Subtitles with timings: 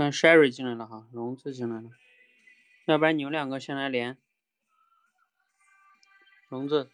[0.00, 1.90] 看 Sherry 进来了哈，荣子进来了，
[2.86, 4.16] 要不然你们两个先来连，
[6.48, 6.90] 荣子。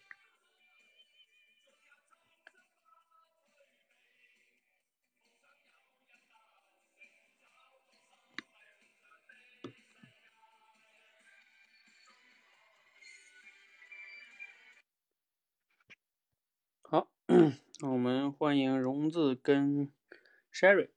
[16.81, 17.07] 好，
[17.83, 19.89] 我们欢迎荣子跟
[20.51, 20.89] Sherry。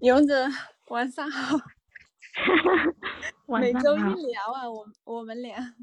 [0.00, 0.48] 勇者，
[0.88, 1.58] 晚上好。
[3.46, 5.74] 晚上每周一聊啊，我我们俩。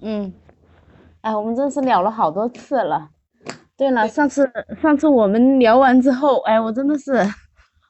[0.00, 0.32] 嗯，
[1.20, 3.10] 哎，我们真是聊了好多次了。
[3.76, 7.12] 对了，对上次上次我们聊完之后，哎，我真的是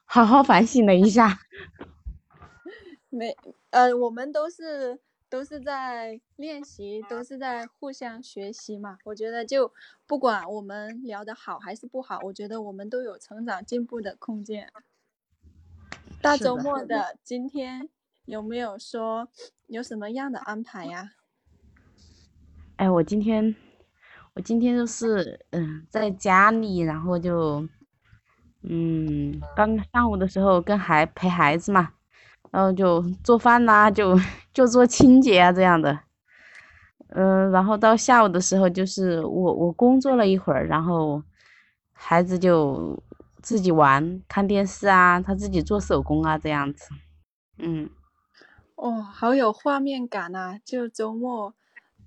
[0.03, 1.37] 好好反省了一下。
[3.09, 3.33] 没，
[3.69, 8.97] 呃，我们都是都是在练习，都是在互相学习嘛。
[9.03, 9.71] 我觉得就
[10.05, 14.71] 不管我们聊的好还是不好，我觉得我们都有成长进步的空间。
[16.21, 17.89] 大周末的今天
[18.25, 19.27] 有没有说
[19.67, 21.11] 有什么样的安排呀？
[22.77, 23.55] 哎，我今天
[24.33, 27.67] 我今天就是嗯，在家里，然后就
[28.61, 31.93] 嗯，刚上午的时候跟孩陪孩子嘛，
[32.51, 34.17] 然后就做饭呐、就
[34.55, 35.99] 就做清洁啊这样的。
[37.09, 41.21] 嗯，然后到下午的时候，就是我我工作了一会儿，然后
[41.93, 42.97] 孩子就
[43.41, 46.89] 自己玩看电视啊，他自己做手工啊这样子。
[47.57, 47.89] 嗯，
[48.75, 51.53] 哦，好有画面感呐、就周末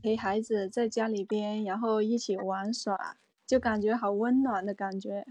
[0.02, 3.16] 陪孩子在家里边，然后一起玩耍，
[3.46, 5.26] 就感觉好温暖的感觉。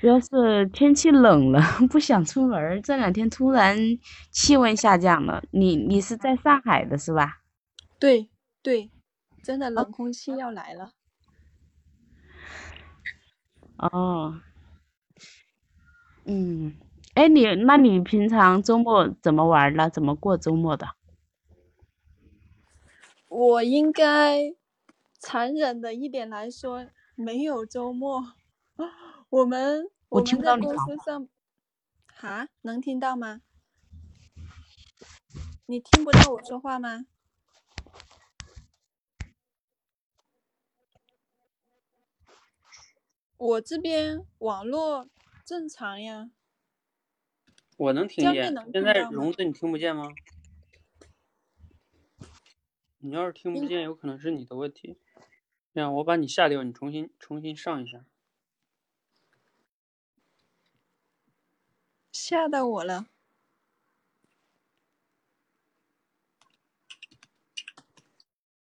[0.00, 1.60] 主要是天气冷了，
[1.90, 2.80] 不想出门。
[2.82, 3.76] 这两天突然
[4.30, 5.42] 气温下降了。
[5.50, 7.42] 你你是在上海的是吧？
[7.98, 8.30] 对
[8.62, 8.90] 对，
[9.44, 10.92] 真的冷空气要来了。
[13.76, 14.40] 哦，
[16.24, 16.74] 嗯，
[17.12, 19.90] 哎，你那你平常周末怎么玩儿呢？
[19.90, 20.88] 怎么过周末的？
[23.28, 24.54] 我应该
[25.18, 28.32] 残忍的一点来说，没有周末。
[29.30, 31.28] 我们我我们在听不到你讲公司上，
[32.08, 33.42] 哈，能听到吗？
[35.66, 37.06] 你听不到我说话吗？
[43.36, 45.08] 我这边网络
[45.44, 46.32] 正常呀。
[47.76, 50.12] 我能听见现在听到吗荣子你听不见吗？
[52.98, 54.98] 你要是听不见，有可能是你的问题。
[55.72, 58.04] 这样，我把你下掉，你重新重新上一下。
[62.30, 63.06] 吓到我了。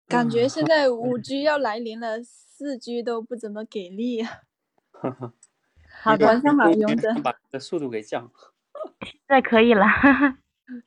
[0.07, 4.23] 感觉现在 五 G 要来临了，四 G 都不怎么给力。
[6.03, 7.11] 好的，晚上好，你勇子。
[7.25, 8.31] 把你的速度给降。
[9.01, 9.83] 现在可以了。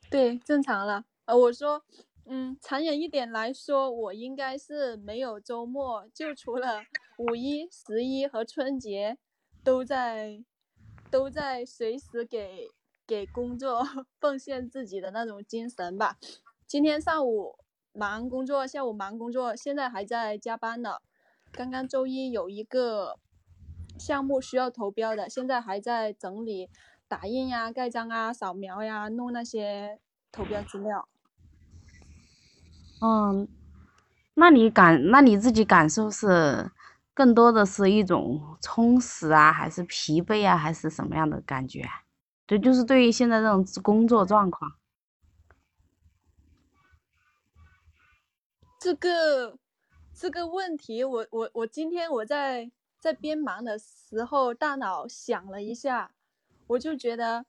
[0.09, 1.03] 对，正常了。
[1.25, 1.83] 呃，我说，
[2.27, 6.83] 嗯，残忍一点来说，我应该是没有周末，就除了
[7.17, 9.17] 五一、十一和春节，
[9.65, 10.41] 都在
[11.11, 12.67] 都在随时给
[13.07, 13.83] 给工作
[14.19, 16.17] 奉献自己的那种精神吧。
[16.67, 17.57] 今天上午
[17.93, 20.97] 忙工作，下午忙工作，现在还在加班呢。
[21.51, 23.17] 刚刚周一有一个
[23.97, 26.69] 项目需要投标的，现在还在整理
[27.07, 29.99] 打印呀、盖章啊、扫描呀，弄那些
[30.31, 31.09] 投标资料。
[33.01, 33.47] 嗯，
[34.35, 36.69] 那你感，那你自己感受是
[37.19, 42.05] 更多的是一种充实啊，还是疲惫啊，还是什么样的感觉啊？
[42.45, 44.71] 对，就是对于现在这种工作状况。
[48.79, 49.57] 这个
[50.15, 52.71] 这个问题，我我我今天我在
[53.01, 56.11] 在边忙的时候，大脑想了一下，
[56.67, 57.43] 我就觉得，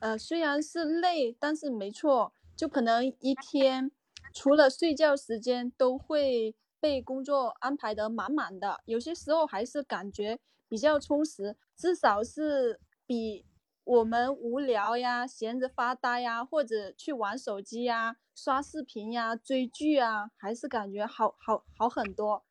[0.00, 3.90] 呃，虽然是累，但是没错，就可能一天
[4.32, 10.38] 除了睡觉时间都会被工作安排得满满的，有些时候还是感觉
[10.68, 13.44] 比较充实，至少是比
[13.84, 22.44] 我们无聊呀、闲着发呆呀，或者去玩手机呀、刷视频呀、追剧啊，还是感觉好好好很多。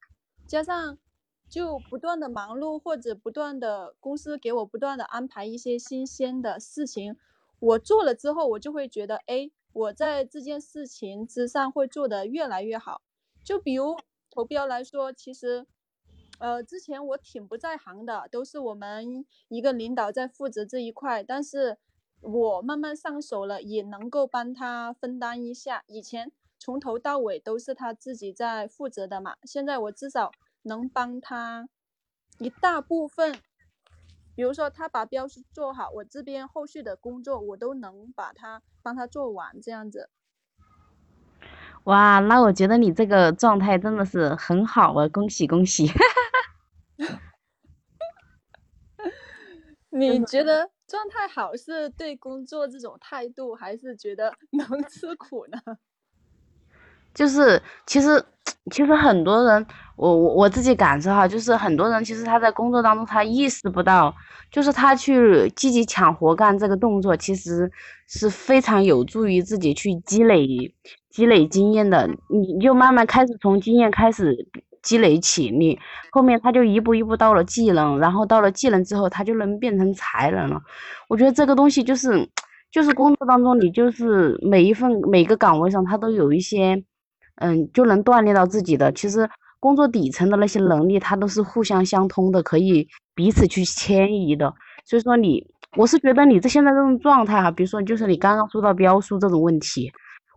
[0.48, 0.98] 加上
[1.50, 7.18] 就不断的忙碌，或者不断的公司给我不断的安排一些新鲜的事情，
[7.60, 13.01] 我做了之后，我就会觉得，哎，我在这件事情之上会做得越来越好。
[13.44, 13.95] 就比如
[14.35, 15.65] 投标来说，其实。
[16.37, 21.77] 呃，之前我挺不在行的，都是我们一个领导在负责这一块，但是
[22.19, 25.85] 我慢慢上手了，也能够帮他分担一下。
[25.87, 30.33] 以前从头到尾都是他自己在负责的嘛，现在我至少
[30.63, 31.69] 能帮他
[32.39, 33.39] 一大部分
[34.35, 40.09] 比如说他把标书做好，我这边后续的工作我都能把它帮他做完，这样子。
[41.85, 45.89] 哇，那我觉得你这个状态真的是很好啊，恭喜恭喜！
[49.89, 55.77] 你觉得状态好是对工作这种态度，还是觉得能吃苦呢？
[57.13, 58.24] 就是其实
[58.72, 64.13] 其实很多人，我我我自己感受哈，就是很多人其实他在工作当中他意识不到，
[64.51, 67.72] 就是他去积极抢活干这个动作，其实
[68.07, 70.48] 是非常有助于自己去积累
[71.10, 72.10] 积累经验的。
[72.29, 74.48] 你就慢慢开始从经验开始。
[74.86, 75.79] 积累起，你
[76.12, 80.62] 后面他就一步一步到了技能，然后到了技能之后，他就能变成才能了。
[81.10, 82.29] 我觉得这个东西就是，
[82.72, 86.84] 就是工作当中，你就是每一份每个岗位上，他都有一些，
[87.38, 88.92] 嗯，就能锻炼到自己的。
[88.92, 94.54] 其实工作底层的那些能力，它都是互相相通的，可以彼此去迁移的。
[94.86, 99.92] 所以说你，我是觉得你这现在这种状态哈，比如说就是你刚刚说到标书这种问题。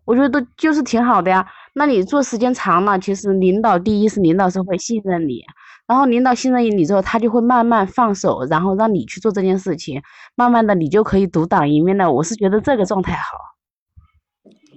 [0.04, 1.46] 我觉得就是挺好的呀。
[1.74, 5.44] 那你做时间长了，其实领导第一是领导是会信任你，
[5.86, 10.00] 然后领导信任你之后，他就会慢慢放手，然后让你去做这件事情，
[10.34, 12.10] 慢慢的你就可以独当一面了。
[12.10, 13.36] 我是觉得这个状态好。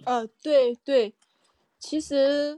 [0.04, 1.16] 呃，对对，
[1.82, 2.58] 其实，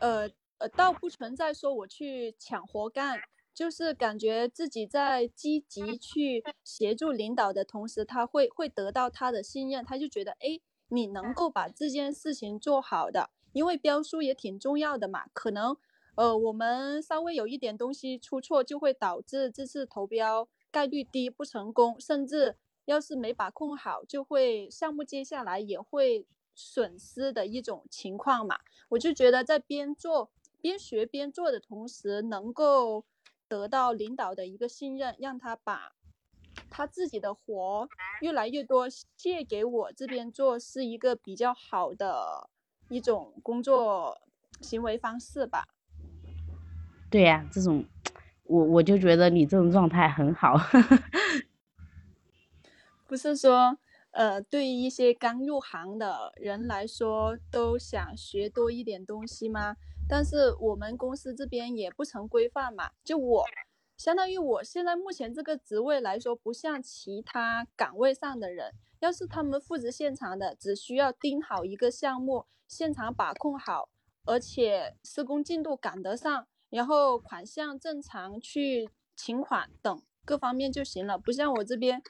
[0.00, 3.20] 呃呃，倒不存在说我去抢活干，
[3.54, 10.58] 就是感觉自己在积极去协助领导的同时，他会会得到他的信任，他就觉得哎。
[10.94, 15.24] 你能够把这件事情做好的，因为标书也挺重要的嘛。
[15.32, 15.74] 可能，
[16.16, 28.58] 呃，我们稍微有一点东西出错，就会导致这次投标概率低不成功，甚至要是没把控好，就会项目接下来也会损失的一种情况嘛。
[28.90, 30.30] 我就觉得在边做
[30.60, 33.04] 边学边做的同时，能够
[33.48, 35.92] 得到领导的一个信任，让他把。
[36.68, 37.88] 他自己的活
[38.20, 42.48] 越来越多，借给我这边做是一个比较好的
[42.88, 44.20] 一种工作
[44.60, 45.68] 行为方式吧。
[47.10, 47.84] 对呀，这种
[48.44, 50.56] 我我就觉得你这种状态很好。
[53.06, 53.78] 不是说，
[54.12, 59.76] 呃，对于一些刚入行的人来说，都想学多一点东西吗？
[60.08, 63.44] 但是我们公司这边也不成规范嘛，就我。
[63.96, 73.88] 相当于我现在目前这个职位来说，不像其他岗位上的人，要是他们负责现场的，只需要盯好一个项目，现场把控好，
[74.24, 81.16] 而且施工进度赶得上，然后款项正常去请款等各方面就行了。
[81.16, 82.02] 不像我这边，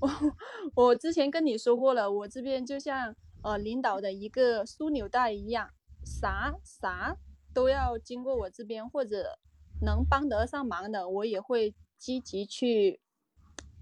[0.00, 0.08] 我
[0.74, 5.70] 我之前跟你说过了，我这边就像呃领导的一个枢纽带一样，
[6.04, 7.16] 啥啥
[7.52, 9.38] 都要经过我这边或者。
[9.80, 13.00] 能帮得上忙的，我也会积极去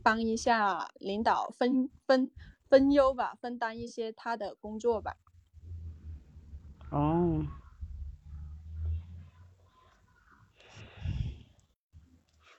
[0.03, 2.33] 帮一下领导分分
[2.67, 5.17] 分忧吧，分担一些他的工作吧。
[6.91, 7.47] 哦，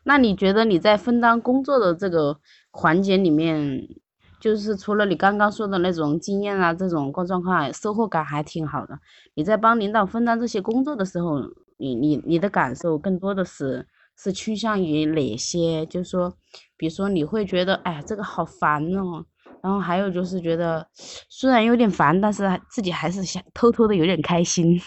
[0.03, 2.39] 那你觉得你在分担工作的这个
[2.71, 3.87] 环节里面，
[4.39, 8.99] 就是除了你刚刚说的那种经验啊，这种状况，收获感还挺好的。
[9.33, 11.41] 你在帮领导分担这些工作的时候。
[11.77, 15.85] 你你你的感受更多的是是倾向于哪些？
[15.87, 16.33] 就是说，
[16.77, 19.25] 比如说你会觉得，哎呀，这个好烦哦。
[19.61, 20.87] 然后还有就是觉得，
[21.27, 24.79] 虽然有点烦，但是自己还是想偷偷的有点开心。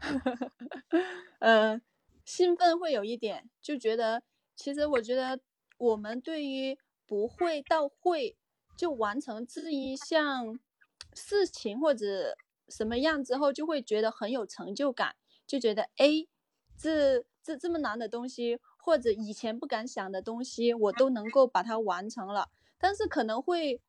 [1.38, 1.80] 呃，
[2.34, 4.22] 兴奋会有一点，就觉得，
[4.56, 5.38] 其实我觉得
[5.76, 8.36] 我们对于不会到会
[8.78, 10.58] 就完成这一项
[11.12, 12.36] 事情或者。
[12.68, 15.14] 什么样之后就会觉得很有成就感，
[15.46, 16.26] 就觉得哎，
[16.78, 22.48] 这这这么难的东西，或者以前不敢想的东西，我都能够把它完成了。
[22.78, 23.82] 但是可能会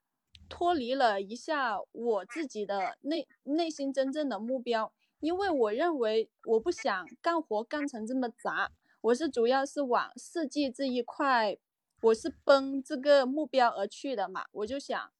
[0.49, 4.91] 脱离了一下我自己的内内心真正的目标，
[5.23, 11.57] 因为我认为我不想干活干成这么杂，我是主要是往设计这一块，
[12.01, 15.11] 我是奔这个目标而去的嘛，我就想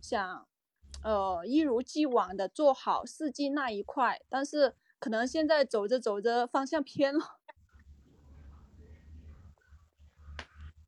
[0.00, 0.48] 想。
[1.02, 7.40] 呃，一如既往的做好设计那一块，但是可能现在走着走着方向偏了。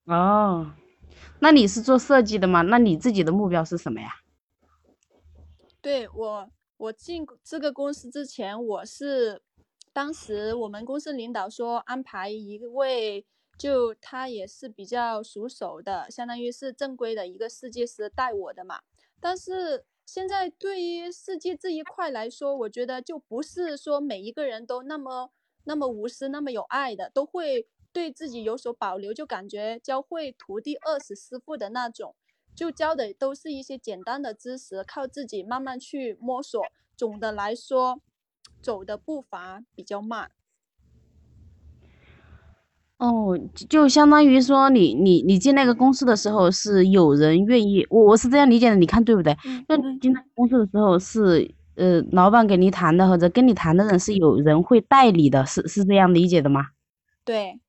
[0.06, 0.72] 哦，
[1.40, 2.62] 那你是做设计的吗？
[2.62, 4.08] 那你自己的目标是什么呀？
[5.82, 9.42] 对我，我进这个公司之前，我是
[9.92, 13.24] 当时我们公司领导说安排一位，
[13.58, 18.80] 就他也是比较熟手的，相当于是正规的一个设计师带我的嘛，
[19.20, 19.84] 但是。
[20.08, 25.32] 现在对于设计这一块来说，我觉得就不是说每一个人都那么
[25.64, 32.14] 那么无私、那么有爱的，都会对自己有所保留，就感觉教会徒弟饿死师傅的那种，
[32.56, 36.60] 就教的都是一些简单的知识，靠自己慢慢去摸索。
[36.96, 38.00] 总的来说，
[38.62, 40.30] 走的步伐比较慢。
[42.96, 49.36] 哦，就相当于说你你你进那个公司的时候是有人愿意，我我是这样理解的，你看对不对？
[49.68, 56.68] 那你进那个公司的时候是呃，老板给你谈的，或者跟你谈的人是有人会带你的，是是这样理解的吗？
[57.22, 57.60] 对。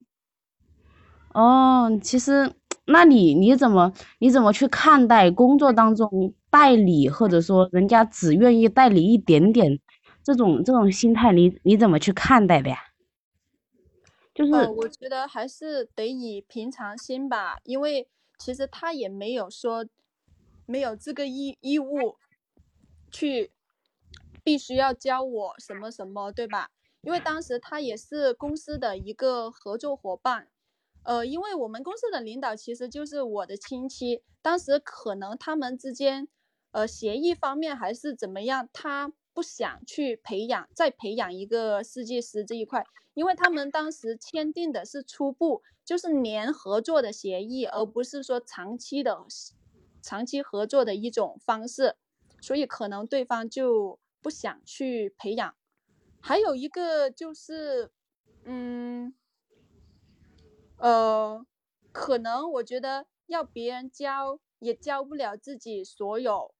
[1.33, 2.53] 哦，其实
[2.87, 9.79] 那你你怎么你怎么去看待工作当中代理，或者说人家只愿意代理一点点
[10.23, 12.77] 这种这种心态，你你怎么去看待的呀？
[14.33, 19.85] 就是我觉得还是得以平常心吧，因为其实他也没有说
[20.65, 22.15] 没有这个义义务
[23.11, 23.51] 去
[24.43, 26.69] 必须要教我什么什么，对吧？
[27.01, 30.47] 因为当时他也是公司的一个合作伙伴，
[31.07, 36.27] 呃，因为我们公司的领导其实就是我的亲戚，当时可能他们之间
[36.71, 42.85] 呃协议方面还是怎么样，他不想去培养再培养一个设计师这一块。
[43.13, 49.17] 因为他们当时签订的是初步，就是年合作的协议，而不是说长期的、
[50.01, 51.95] 长期合作的一种方式，
[52.41, 55.55] 所以可能对方就不想去培养。
[56.19, 57.91] 还有一个就是，
[58.43, 59.15] 嗯，
[60.77, 61.45] 呃，
[61.91, 66.53] 可能我觉得要别人教也教不了自己所有，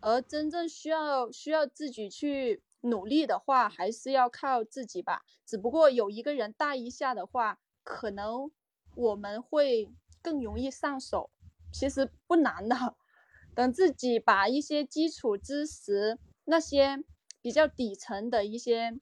[0.00, 2.62] 而真正需要需要自己去。
[2.82, 8.52] 努力的话还是要靠自己吧，只不过有一个人带一下的话，可能
[8.94, 9.90] 我们会
[10.22, 11.30] 更容易上手。
[11.72, 12.76] 其实不难的，
[13.56, 17.02] 等自己把一些基础知识、那些
[17.42, 19.00] 比较底层的一些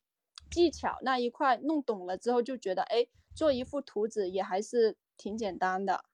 [0.51, 6.05] 技巧那一块弄懂了之后，就觉得哎，做一幅图纸也还是挺简单的。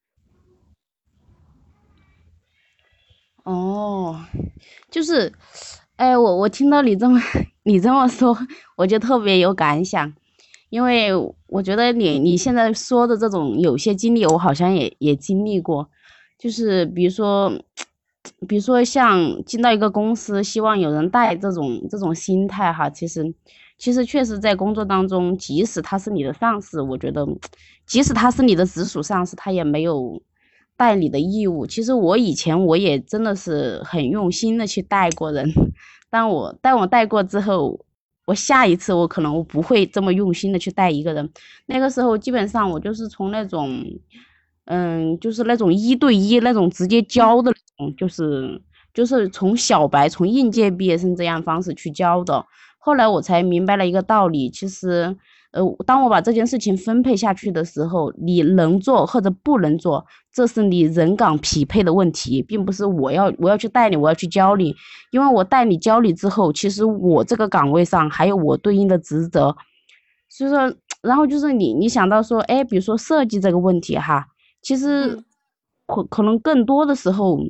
[3.45, 4.25] 哦，
[4.91, 5.33] 就是。
[5.97, 7.21] 哎，我我听到你这么
[7.63, 8.35] 你这么说，
[8.77, 10.15] 我就特别有感想，
[10.71, 11.11] 因为
[11.47, 15.91] 我觉得你你现在说的这种有些经历，我好像也也经历过，
[16.39, 17.53] 就是比如说，
[18.49, 23.35] 比如说像进到一个公司，希望有人带这种这种心态哈，其实
[23.81, 27.27] 其实确实在工作当中，即使他是你的上司，我觉得
[27.87, 30.21] 即使他是你的直属上司，他也没有
[30.77, 31.67] 带你的义务。
[31.67, 35.51] 其实我以前我也真的是很用心的去带过人。
[36.11, 37.81] 但我带我带过之后，
[38.27, 41.31] 我下一次我可能我不会这么用心的去带一个人。
[41.65, 43.83] 那个时候基本上我就是从那种，
[44.67, 48.61] 嗯，就是那种一对一那种直接教的那种，就是
[48.93, 52.45] 就是从小白从应届毕业生这样方式去教的。
[52.81, 55.17] 后来我才明白了一个道理，其实。
[55.53, 64.73] 呃，当我把这件事情分配下去的时候，你能做或者不能做，这是你人岗匹配的问题，并不是我要我要去带你，我要去教你，
[65.11, 69.57] 因为我带你教你之后，其实我这个岗位上还有我对应的职责，
[70.29, 70.73] 所以说，
[71.03, 74.25] 然后就是你你想到说，哎，比如说设计这个问题哈，
[74.63, 75.19] 其实
[75.89, 77.41] 可可能更多的时候，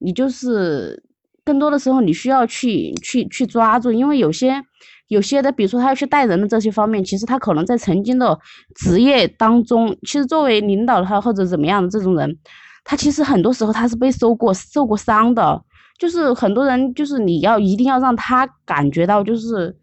[0.00, 1.02] 你就是
[1.48, 4.62] 更多的时候你需要去去去抓住，因为有些。
[5.08, 8.38] 有些的，比如说他要去带人的这些方面，其实他可能在曾经的
[8.74, 12.36] 职业当中，其实作为领导的他或者怎么样的这种人，
[12.84, 15.64] 他其实很多时候他是被受过受过伤的。
[15.98, 19.74] 就是很多人，就是你要一定要让他感觉到，就是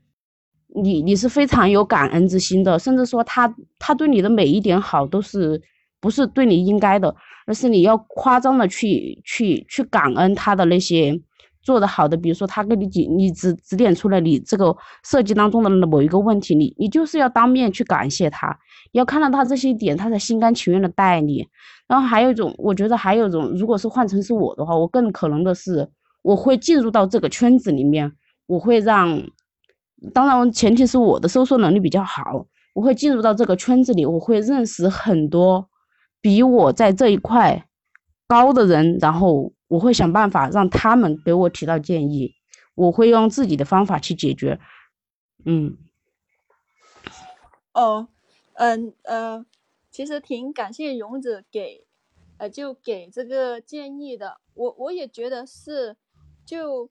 [0.79, 5.60] 你你是非常有感恩之心的，甚至说他他对你的每一点好都是
[5.99, 7.15] 不是对你应该的，
[7.47, 11.19] 而是你要夸张的去去去感恩他的那些。
[11.65, 14.73] 做的好的，比如说他给你指你指指点出了你这个
[15.04, 18.56] 设计当中的某一个问题，你你就是要当面去感谢他，
[18.91, 21.45] 要看到他这些点，他才心甘情愿的带你。
[21.88, 25.89] 然后还有一种，我觉得还有一种，如果是换成是我的话，我更可能的是，
[26.21, 28.12] 我会进入到这个圈子里面，
[28.45, 29.23] 我会让，
[30.13, 35.67] 当然前提是我的收缩能力比较好，我会进入到这个圈子里，我会认识很多
[36.21, 37.65] 比我在这一块
[38.28, 39.51] 高的人，然后。
[39.67, 42.36] 我会想办法让他们给我提到建议，
[42.75, 44.60] 我会用自己的方法去解决。
[45.43, 45.78] 嗯，
[47.73, 48.08] 哦，
[48.54, 49.45] 嗯呃，
[49.89, 51.88] 其实挺感谢勇子给，
[52.38, 54.39] 呃，就给这个建议的。
[54.54, 55.97] 我我也觉得是，
[56.45, 56.89] 就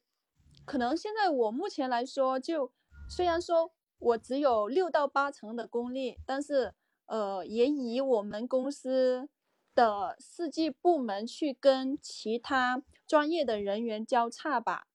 [0.64, 2.72] 可能现在我目前来说，就
[3.08, 6.74] 虽然说我只有六到八成的功力，但是
[7.06, 9.28] 呃，也以我们公司。
[9.74, 14.86] 的四季部门去跟其他专业的人员交叉吧，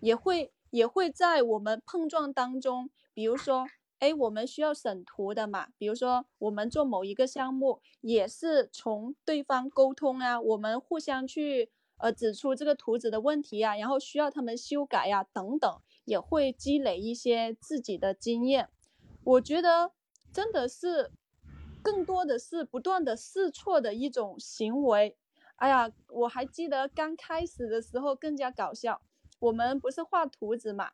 [0.00, 3.66] 也会也会在我们碰撞当中，比如说
[4.00, 18.68] 哎，我们需要审图的嘛，比如说我们做某一个项目，也是从对方沟通啊，我们互相去呃指出这个图纸的问题啊，然后需要他们修改呀等等，也会积累一些自己的经验。
[19.22, 19.92] 我觉得
[20.32, 21.12] 真的是
[21.84, 25.18] 更多的是不断的试错的一种行为。
[25.56, 29.02] 哎呀，我还记得刚开始的时候更加搞笑，
[29.38, 30.92] 我们不是画图纸嘛，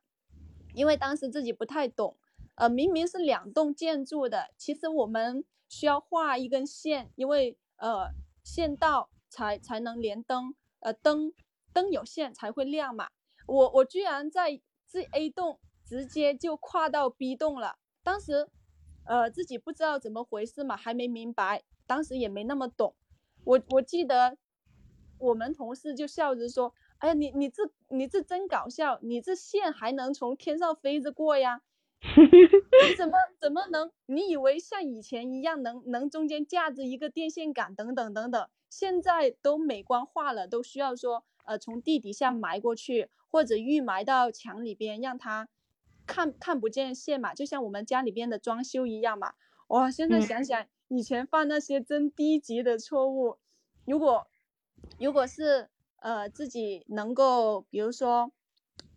[0.75, 2.17] 因为当时自己不太懂。
[2.57, 8.11] 呃，明明是两栋建筑的，其实我们需要画一根线，因为呃
[8.43, 11.33] 线道才才能连灯，呃灯
[11.73, 13.09] 灯有线才会亮嘛。
[13.47, 18.47] 我我居然在这 A 栋直接就跨到 B 栋了，当时
[19.11, 22.95] 呃自己不知道怎么回事嘛，还没明白，当时也没那么懂。
[23.43, 24.39] 我我记得
[25.19, 31.63] 我们同事就笑着说：“哎呀，你你这你这真搞笑，你这线还能从天上飞着过呀？”
[32.17, 33.91] 你怎么怎么能？
[34.07, 38.49] 你以为像以前一样能能中间架着一个电线杆等等等等？
[38.71, 45.49] 现在都美观化了，都需要说呃从地底下埋过去，或者预埋到墙里边，让它
[46.13, 49.35] 看看不见线嘛，就像我们家里边的装修一样嘛。
[49.69, 53.39] 哇，现在想想以前犯那些真低级的错误，
[53.85, 54.27] 如果
[54.99, 55.71] 如果是
[56.01, 58.33] 呃自己能够比如说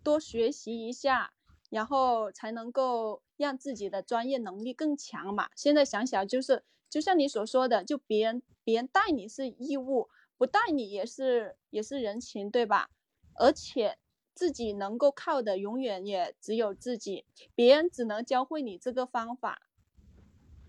[0.04, 1.34] 多学习一下。
[1.74, 5.50] 然后才能够让自己的专业能力更强嘛。
[5.56, 12.92] 现在想想就是，就像你所说的，就别人别人带你是义务，不带你也是也是人情，对吧？
[13.34, 13.98] 而且
[14.34, 19.62] 自己能够靠的永远也只有自己，别人只能教会你这个方法。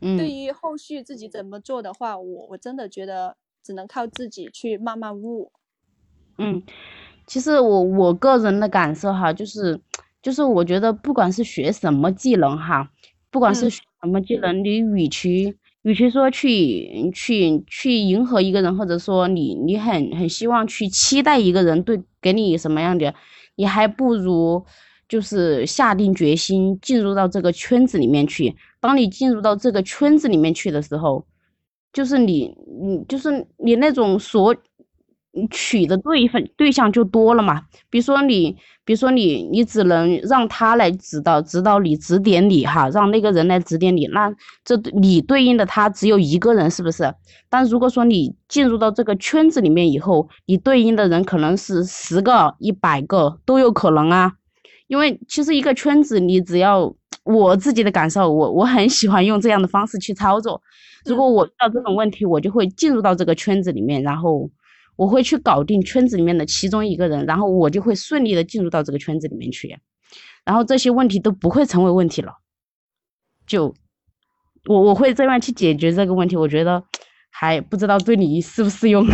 [0.00, 0.16] 嗯。
[0.16, 5.53] 对于后续自己怎么做的话，我我真的觉得只能靠自己去慢慢悟。
[6.38, 6.62] 嗯，
[7.27, 9.81] 其实我我个人的感受哈，就是。
[10.24, 12.90] 就是我觉得，不管是学什么技能哈，
[13.31, 23.14] 不管是学什么技能，你与其与其说去去去迎合一个人，或者说你你很很希望去期待一个人对给你什么样的，
[23.56, 24.64] 你还不如
[25.08, 28.54] 就是下定决心进入到这个圈子里面去。
[28.80, 31.24] 当你进入到这个圈子里面去的时候，
[31.92, 34.54] 就是你你就是你那种所。
[35.51, 44.33] 取的对分对象就多了嘛，比如说你，比如说你，你只能让他来指导指导你指点你哈，让那个人来指点你，那
[44.64, 47.12] 这你对应的他只有一个人是不是？
[47.51, 54.35] 但如果说你进入到这个圈子里面以后，你对应的人可能是十个、一百个都有可能啊，
[54.87, 56.94] 因为其实一个圈子你只要
[57.25, 60.62] 我自己的感受，我我很喜欢用这样的方式去操作，
[61.05, 64.49] 如果我遇到这种问题，我就会进入到这个圈子里面，然后。
[64.96, 69.76] 我会去搞定圈子里面的其中一个人，然后我就会顺利的进入到这个圈子里面去，
[70.44, 72.38] 然后这些问题都不会成为问题了。
[73.44, 73.74] 就
[74.66, 76.85] 我我会这样去解决这个问题，我觉得
[77.28, 79.04] 还不知道对你适不适用。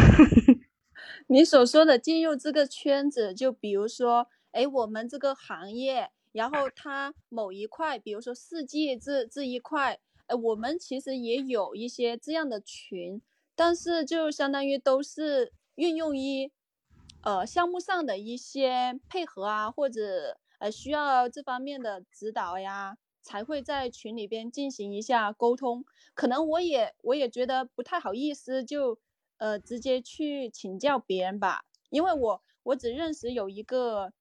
[1.28, 13.22] 你所说的进入这个圈子，就比如说，哎，我们这个行业，然后它某一块，比如说四季这这一块，哎，我们其实也有一些这样的群，
[13.56, 15.54] 但是就相当于都是。
[15.80, 16.52] 运用于，
[17.22, 25.82] 呃，项目上的一些配合啊，或者呃需要这方面的指导呀，才会在群里边进行一下沟通。
[26.12, 28.98] 可能我也我也觉得不太好意思，就
[29.38, 34.12] 呃直接去请教别人吧，因为我我只认识有一个，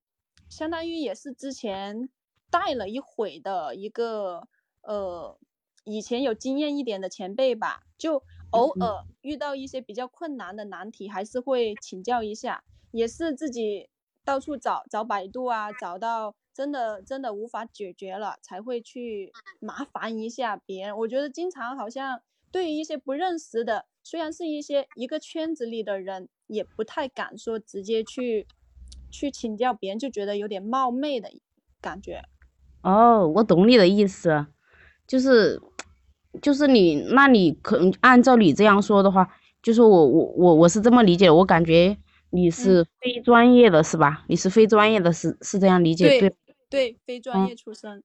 [0.48, 2.08] 相当于也是之前
[2.50, 4.48] 带了一会的一个
[4.80, 5.38] 呃
[5.84, 8.22] 以前有经验一点的前辈吧，就。
[8.50, 13.88] 偶尔遇到一些比较困难的难题，还是会请教一下，也是自己
[14.24, 20.96] 到处找找百度啊，找到真的真的无法解决了，才会去麻烦一下别人。
[20.98, 28.46] 我觉得经常好像对于一些不认识的，虽然是一些一个圈子里的人，也不太敢说直接去
[29.10, 31.30] 去请教别人，就觉得有点冒昧的
[31.80, 32.22] 感觉。
[32.82, 34.46] 哦，我懂你的意思，
[35.06, 35.60] 就是。
[36.40, 39.28] 就是你，那你可按照你这样说的话，
[39.62, 41.96] 就是我我我我是这么理解，我感觉
[42.30, 44.22] 你是非专业的是吧？
[44.28, 46.34] 你是非专业的，是是这样理解对？
[46.70, 48.02] 对，非专业出身。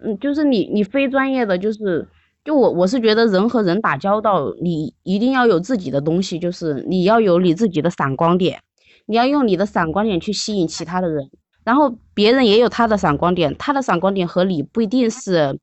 [0.00, 2.06] 嗯，就是你你非专业的，就是
[2.44, 8.60] 就我我是觉得人和人打交道，你一定要有自己的东西，就是你要有你自己的闪光点，
[9.06, 11.28] 你要用你的闪光点去吸引其他的人，
[11.64, 15.58] 然后别人也有他的闪光点，他的闪光点和你不一定是。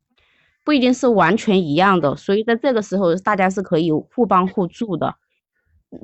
[0.67, 5.15] 不一定是完全一样的，所以在这个时候大家是可以互帮互助的。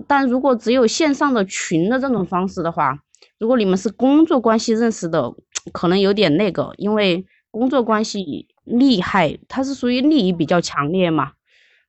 [0.08, 2.98] 但如果只有线上的群的这种方式的话，
[3.38, 5.30] 如果你们是工作关系认识的，
[5.74, 11.34] 可能有点那个，因为工作关系利害，它是属于利益比较强烈嘛。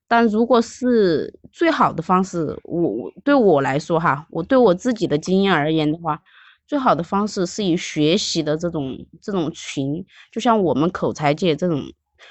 [0.08, 6.20] 但如果是最好的方式，我我对我来说哈，我对我自己的经验而言的话，
[6.66, 11.80] 最好的方式是以学习的这种这种群，就像我们口才界这种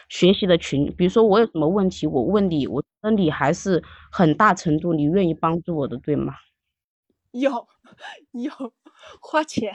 [0.10, 0.94] 学习的群。
[0.96, 6.36] 比如说我有什么问题，我问你，我觉得你还是很大程度你愿意帮助我的，对吗？
[7.32, 7.68] 有
[8.32, 8.52] 有
[9.20, 9.74] 花钱，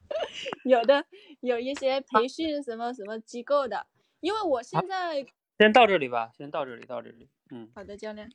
[0.64, 1.04] 有的
[1.40, 3.86] 有一些培训什么什么机构的，
[4.20, 5.26] 因为我现在
[5.58, 7.28] 先到这里吧，先到这里，到这里。
[7.50, 8.30] 嗯，好的，教练。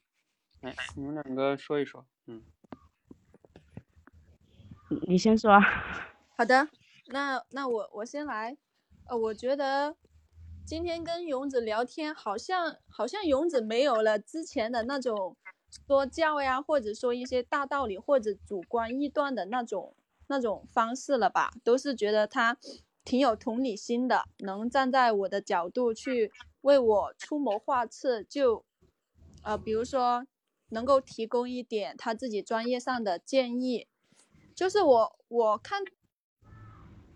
[0.62, 2.06] 哎，你们两个说一说。
[2.28, 2.44] 嗯，
[5.08, 5.60] 你先说。
[6.38, 6.68] 好的，
[7.08, 8.58] 那那我我先来。
[9.08, 9.96] 呃，我觉得
[10.66, 15.36] 今天跟勇子聊天，好像好像勇子没有了之前的那种
[15.88, 19.94] 说教呀，或者说一些大道理或者主观臆断的那种
[20.28, 21.52] 那种方式了吧？
[21.64, 22.58] 都是觉得他
[23.04, 28.64] 挺有同理心的，能站在我的角度去为我出谋划策，就
[29.44, 30.26] 呃，比如说
[30.70, 33.88] 能够提供一点他自己专业上的建议。
[34.56, 35.82] 就是我我看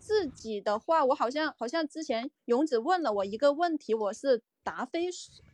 [0.05, 5.09] 自己的话，我好像好像之前勇子问了我一个问题，我是答非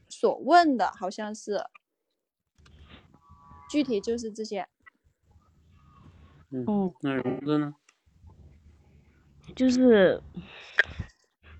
[0.10, 1.64] 所问的，好像是。
[3.70, 4.68] 具体就是这些。
[6.50, 6.66] 嗯，
[7.00, 7.74] 那荣子呢？
[9.56, 10.22] 就是，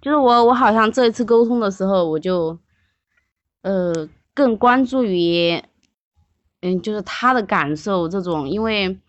[0.02, 2.60] 就是我我好像这一次沟通的时候，我就，
[3.62, 5.64] 呃，更关注于，
[6.60, 9.00] 嗯，就是他的感受这种，因为。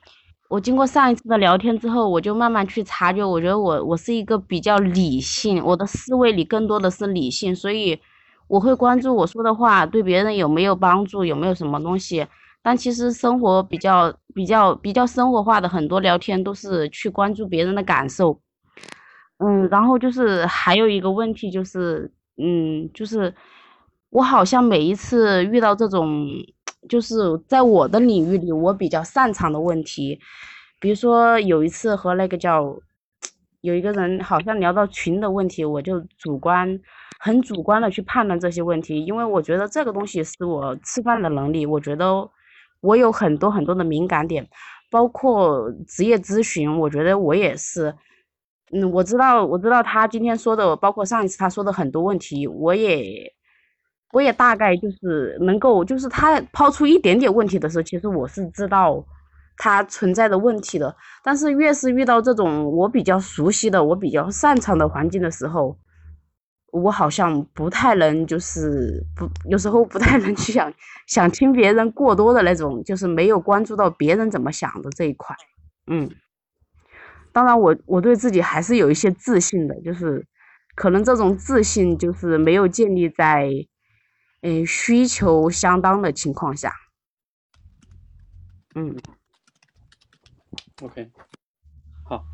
[0.52, 7.98] 我经过上一次的聊天之后，我就慢慢去察觉，我觉得我我是一个比较理性，我的思维里更多的是理性，所以
[8.48, 12.26] 我会关注我说的话对别人有没有帮助，有没有什么东西。
[12.60, 18.38] 但其实生活比较比较比较生活化的很多聊天都是去关注别人的感受。
[19.38, 23.34] 嗯，然后就是还有一个问题就是，嗯，就是
[24.10, 26.28] 我好像每一次遇到这种。
[26.88, 27.16] 就是
[27.46, 30.18] 在我的领域里，我比较擅长的问题，
[30.80, 32.76] 比如说有一次和那个叫
[33.60, 36.80] 有一个人好像聊到群的问题，我就主观
[37.20, 42.28] 很主观的去判断这些问题，因为我觉得这个东西是我吃饭的能力，我觉得
[42.80, 44.48] 我有很多很多的敏感点，
[44.90, 47.94] 包括职业咨询，我觉得我也是，
[48.72, 53.32] 嗯，我知道我知道他今天说的，包括上一次他说的很多问题，我也。
[54.12, 59.02] 我也大概就是能够，就是他抛出一点点问题的时候，其实我是知道
[59.56, 60.94] 他存在的问题的。
[61.24, 65.78] 但是越是遇到这种我比较熟悉的、我比较擅长的环境的时候，
[66.72, 70.70] 我好像不太能，就是不有时候不太能去想
[71.06, 75.34] 想听别人过多的那种，就是没有关注到别人怎么想的这一块。
[75.86, 76.10] 嗯，
[77.32, 80.26] 当然我我对自己还是有一些自信的，就是
[80.74, 83.48] 可能这种自信就是没有建立在。
[84.44, 86.74] 嗯，需求相当的情况下，
[88.74, 88.96] 嗯
[90.82, 91.12] ，OK，
[92.04, 92.24] 好，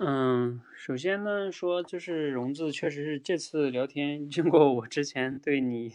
[0.00, 5.94] 嗯，首先呢，说就是荣字确实是这次聊天经过我之前对你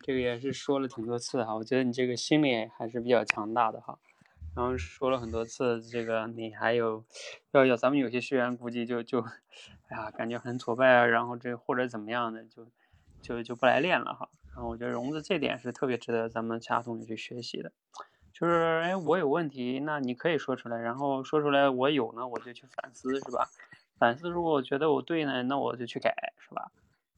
[0.00, 3.98] 这个也是说了挺多次哈，我觉得你这个心理还是比较强大的哈，
[4.56, 7.04] 然后说了很多次这个你还有
[7.50, 12.66] 要要咱们有些学员估计就就哎呀感觉很挫败啊，然后这或者怎么样的就。
[13.22, 17.72] 就就不来练了哈，然后我觉得融子这点是特别值得咱们其他同学去学习的，
[18.32, 23.48] 就是哎我有问题，那你可以说出来，然后说出来我有呢，我就去反思是吧？
[23.98, 26.72] 反思如果我觉得我对呢，那我就去改是吧？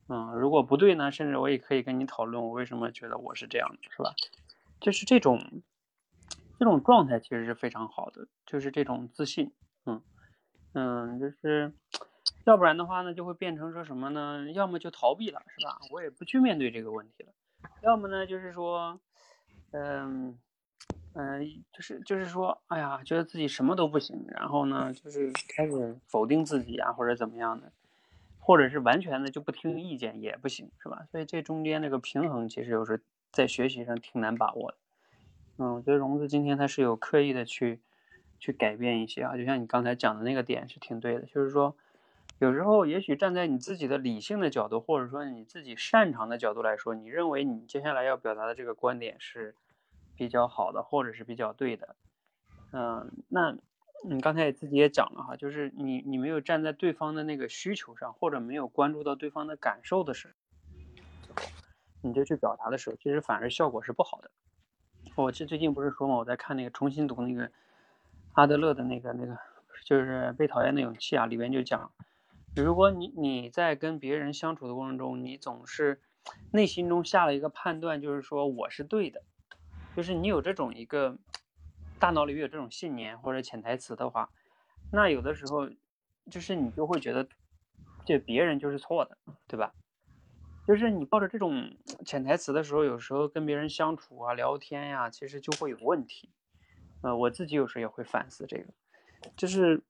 [0.08, 4.14] 嗯，如果不对呢，甚至我也可以跟你讨论我为什么觉得我是这样的，是吧？
[4.80, 5.62] 就是这种
[6.58, 9.52] 这种状态其实是非常好的，就是这种自信，
[9.86, 10.02] 嗯
[10.74, 11.72] 嗯，就是。
[12.44, 14.50] 要不然的话呢，就会变成说什么呢？
[14.52, 15.78] 要么就逃避了，是吧？
[15.90, 17.32] 我也不去面对这个问题了。
[17.82, 18.98] 要么呢，就是说，
[19.70, 20.36] 嗯
[21.14, 27.70] 嗯，就是就是说，哎呀，觉得自己什么都不行，然后呢，就是开始否定自己啊，或者怎么样的，
[28.40, 31.06] 或者是完全的就不听意见也不行，是吧？
[31.10, 34.76] 所以这中间那个平衡，其实有时候在学习上挺难把握的。
[35.58, 37.80] 嗯，我觉得荣子今天他是有刻意的去
[38.40, 41.76] 去改变一些啊，就像你刚才讲的那个点是挺对的，就是说。
[42.42, 49.54] 有时候，也许站在你自己的理性的角度，或者说你自己擅长的角度来说，你认为你接下来要表达的这个观点是
[50.16, 51.94] 比较好的，或者是比较对的。
[52.72, 53.56] 嗯，那
[54.02, 60.34] 你刚才自己也讲了哈，就是你你没有站在对方的那个需求上，或者没有关注到对方的感受的时
[61.28, 61.42] 候，
[62.00, 64.28] 你就去表达的时候，其实反而效果是不好的。
[65.14, 67.52] 我这最近不是说嘛，我在看那个重新读那个
[68.32, 69.38] 阿德勒的那个那个，
[69.84, 71.92] 就是被讨厌的勇气啊，里边就讲。
[72.54, 76.00] 如果你你在跟别人相处的过程中，你总是
[76.52, 79.22] 内心中下了一个判断，就是说我是对的，
[79.96, 81.16] 就是你有这种一个
[81.98, 84.30] 大脑里有这种信念或者潜台词的话，
[84.92, 85.68] 那有的时候
[86.30, 87.26] 就是你就会觉得
[88.04, 89.74] 这别人就是错的，对吧？
[90.66, 96.30] 就是你抱着这种潜台词的时候，有时候跟别人相处啊、聊天呀，其实就会有问题。
[97.00, 98.66] 呃，我自己有时候也会反思这个，
[99.36, 99.82] 就是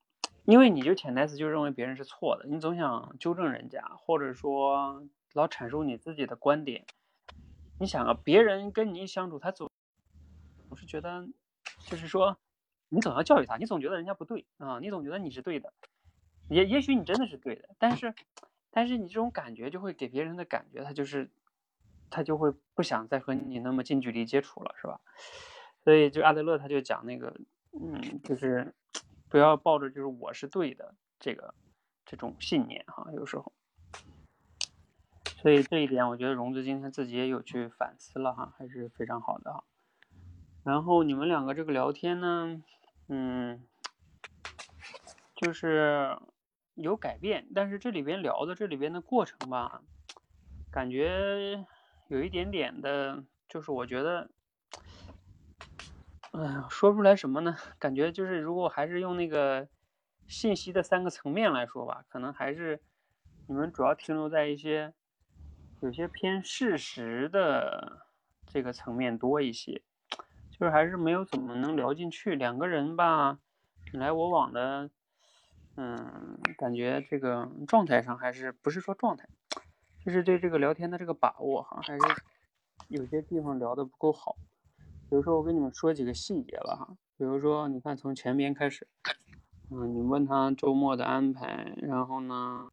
[0.44, 6.84] 因为你就潜台词就认为别人是错的，你总想纠正人家，或者说老阐述你自己的观点。
[7.78, 9.70] 你想啊，别人跟你一相处，他总
[10.68, 11.28] 总是觉得，
[11.86, 12.38] 就是说
[12.88, 15.72] 你总要教育他，你总觉得人家不对啊，你总觉得你是对的，
[16.48, 18.14] 也也许你真的是对的，但是。
[18.74, 21.30] 但是你这种感觉就会给别人的感觉，他就是
[22.08, 24.98] 他就会不想再和你那么近距离接触了，是吧？
[25.84, 27.38] 所以就阿德勒他就讲那个，
[27.78, 28.74] 嗯，就是
[29.32, 31.54] 不要抱着就是我是对的这个
[32.04, 33.50] 这种信念哈，有时候。
[35.24, 39.64] 所以这一点我觉得融资今天自己也有去反思了哈，还是非常好的哈。
[40.62, 42.62] 然后你们两个这个聊天呢，
[43.08, 43.66] 嗯，
[45.34, 46.18] 就是。
[46.74, 49.82] 有改变，但是这里边聊的这里边的过程吧，
[50.70, 51.66] 感觉
[52.08, 54.30] 有一点点的，就是我觉得，
[56.32, 57.54] 哎呀，说不出来什么呢？
[57.78, 59.68] 感觉就是如果还是用那个
[60.26, 62.80] 信息的三个层面来说吧，可能还是
[63.46, 64.94] 你们主要停留在一些
[65.80, 68.06] 有些偏事实的
[68.46, 69.82] 这个层面多一些，
[70.50, 72.34] 就是还是没有怎么能聊进去。
[72.34, 73.38] 两个人吧，
[73.92, 74.88] 你来我往的。
[75.76, 79.28] 嗯，感觉这个状态上还是不是说状态，
[80.04, 82.22] 就是对这个聊天的这个把握好像，还是
[82.88, 84.36] 有些地方聊的不够好。
[85.12, 88.88] 比如说我跟你们说几个细节吧哈，比如说你看从前边开始，
[89.68, 92.70] 嗯，你问他周末的安排，然后呢，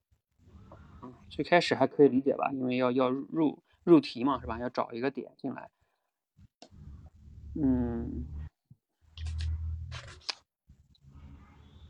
[1.02, 4.58] 嗯，最开始还可以理解吧，因为要要入入题嘛，是吧？
[4.58, 5.70] 要找一个点进来，
[7.62, 8.24] 嗯，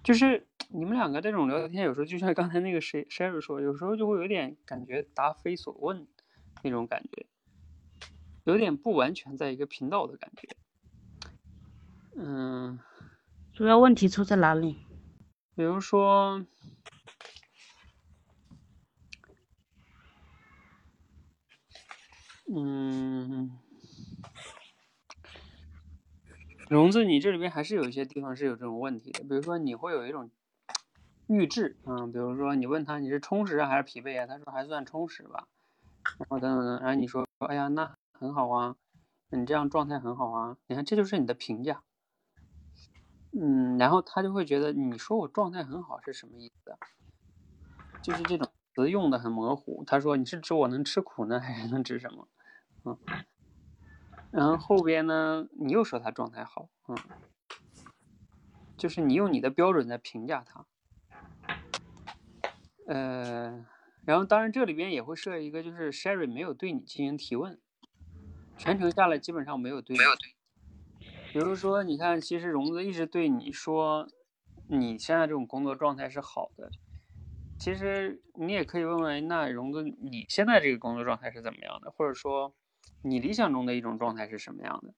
[0.04, 0.48] 就是。
[0.72, 6.06] 你们两个这种聊天，有时候就像刚才那个谁 Sherry 说，有时候就会有点感觉答非所问
[6.62, 7.26] 那种感觉，
[8.44, 10.48] 有点不完全在一个频道的感觉。
[12.16, 12.80] 嗯，
[13.54, 14.78] 主要问题出在哪里？
[15.56, 16.46] 比如说，
[22.54, 23.58] 嗯，
[26.68, 30.30] 荣子，你这里边还是有一些地方是有这种问题的，比如说你会有一种。
[31.32, 35.48] 预制，嗯，比如说你问他你是充实啊还是疲惫啊，他说还算充实吧，
[36.18, 38.76] 然后等等等，然后你说，哎呀，那很好啊，
[39.30, 41.84] 你这样状态很好啊，你看这就是你的评价，
[43.32, 46.78] 嗯，然后他就会觉得你说我状态很好是什么意思？
[48.02, 49.86] 就是这种词用的很模糊。
[49.88, 52.28] 他说你是指我能吃苦呢，还是能指什么？
[52.84, 52.98] 嗯，
[54.32, 56.98] 然后后边呢，你又说他状态好，嗯，
[58.76, 60.66] 就是你用你的标准在评价他。
[62.88, 63.66] 呃，
[64.04, 67.60] 然后当然这里边也会设一个，就是 Sherry 没有对你进行提问，
[68.60, 69.98] 全程下来基本上没有对。
[69.98, 70.36] 没有对。
[71.32, 74.08] 比如说，你看，其实荣子一直对你说，
[74.68, 76.72] 你现在这种工作状态是好的。
[77.58, 81.92] 其实你也可以问问，那荣子你现在这个工作状态是怎么样的？
[81.92, 82.54] 或者说，
[83.02, 84.94] 你理想中的一种状态是什么样的？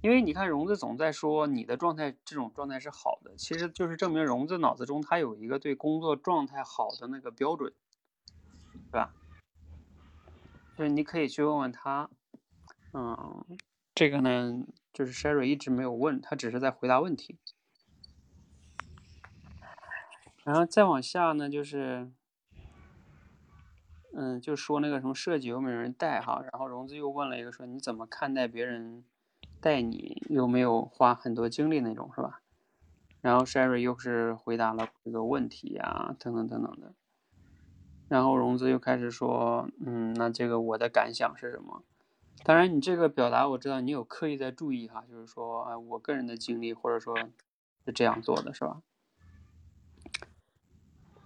[0.00, 7.72] 因为你看，荣子总在说你的状态，这种状态是好的，其实就是证明荣子脑子中他有一个对工作状态好的那个标准，
[8.90, 9.14] 对吧？
[10.76, 12.10] 就是你可以去问问他，
[12.92, 13.44] 嗯，
[13.94, 17.38] 这个呢，就是 Sherry 一直没有问，他只是在回答问题。
[20.44, 22.10] 然后再往下呢，就是，
[24.14, 29.04] 嗯，就说那个什么设计有没有人带哈，然后融资又问了一个说你怎么看待别人？
[29.60, 32.40] 带你又没有花很多精力那种是吧？
[33.20, 36.94] 然后 Sherry 又是回答了这个问题呀，等等等等的。
[38.08, 41.84] 然后融资又开始说，嗯，那这个我的感想是什么？
[42.42, 47.16] 当然你这个表达我知道你有刻意在注意哈，就是说，哎，我个人的经历或者说
[47.84, 48.82] 是这样做的是吧？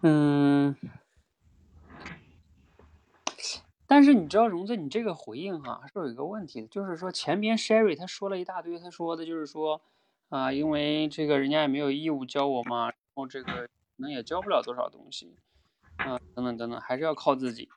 [0.02, 0.76] 嗯。
[3.86, 9.80] 但是你知道，荣子，你这个回应哈是有一个问题的，就是说前边 Sherry 他说了一大堆，他说的就是说，
[10.30, 15.36] 啊，因为这个人家也没有义务教我嘛，然后这个可能也教不了多少东西，
[15.96, 17.68] 啊，等等等等，还是要靠自己。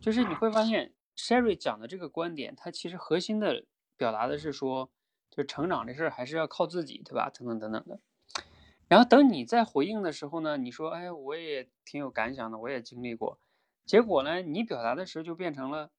[0.00, 3.64] 就是你会发现，Sherry 讲的这个观点，他其实核心的
[3.96, 4.90] 表达的是说，
[5.30, 7.30] 就成长这事儿还是要靠自己，对吧？
[7.30, 8.00] 等等等等的。
[8.86, 13.38] 然后等你在回应的时候呢，你说，哎，我也挺有感想的，我也经历过。
[13.86, 15.90] 结果呢，你表达的时候就变成了，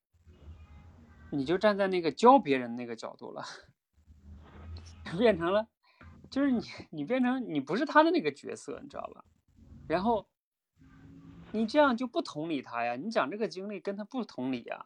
[1.31, 3.43] 你就站在那个教别人那个角度了，
[5.17, 5.67] 变成了，
[6.29, 9.25] 就是你你变成你不是他的那个角色，你知道吧？
[9.87, 10.27] 然后
[11.51, 14.85] 你这样就不同理他呀，你讲这个经历跟他不同理呀。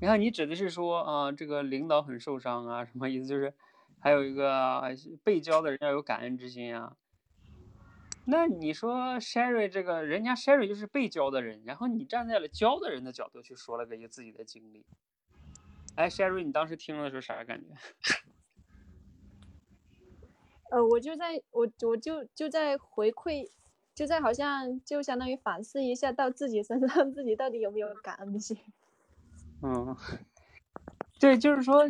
[0.00, 3.26] 你看你指的是说啊，这个领导很受伤啊，什么意思？
[3.26, 3.54] 就是
[3.98, 4.82] 还有一个
[5.24, 6.98] 被教的人要有感恩之心啊。
[8.26, 14.84] 那你说 Sherry 这个人家 Sherry 就是被教的人，然后你站在了教的人的角度去说了个自己的经历。
[15.94, 17.68] 哎，Sherry，你当时听的时候啥感觉？
[20.70, 23.48] 呃，我就在我我就就在回馈，
[23.94, 28.58] 就在好像就相当于反思一下到自己身上，自己到底有没有感恩心。
[29.62, 29.96] 嗯，
[31.20, 31.84] 对，就是说。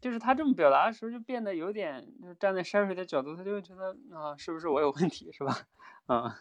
[0.00, 5.56] 就是他这么表达的时候，就变得有点，就站在山水的角度，他就会觉得啊，是不是我有问题，是吧？
[6.04, 6.36] 啊，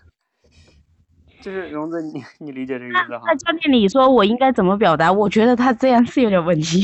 [1.40, 3.24] 就是荣子，你你理解这个意思哈？
[3.26, 5.14] 那教练，你说我应该怎么表达？
[5.14, 6.82] 我觉得他这样是有点问题。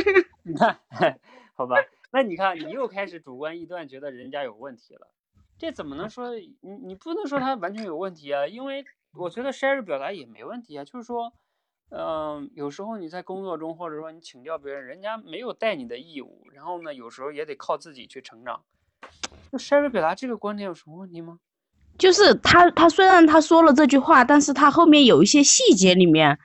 [0.44, 0.80] 你看，
[1.52, 1.76] 好吧，
[2.12, 5.08] 那你看，你又开始主观臆断，觉得人家有问题了，
[5.58, 6.30] 这怎么能说？
[6.34, 11.34] 你你不能说他完全有问题啊，因为我觉得 Sherry 表达也没问题啊，就是说。
[11.94, 18.62] 嗯，有时候你在工作中，或者说你请教别人，人家没有带你的义务，然后呢，有时候也得靠自己去成长。
[19.50, 21.38] 那 Sherry 表达这个观点有什么问题吗？
[21.98, 26.38] 就是他，他虽然他说了这句话，但是他后面有一些细节里面，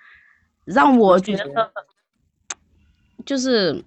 [0.65, 1.71] 让我觉得，
[3.25, 3.81] 就是，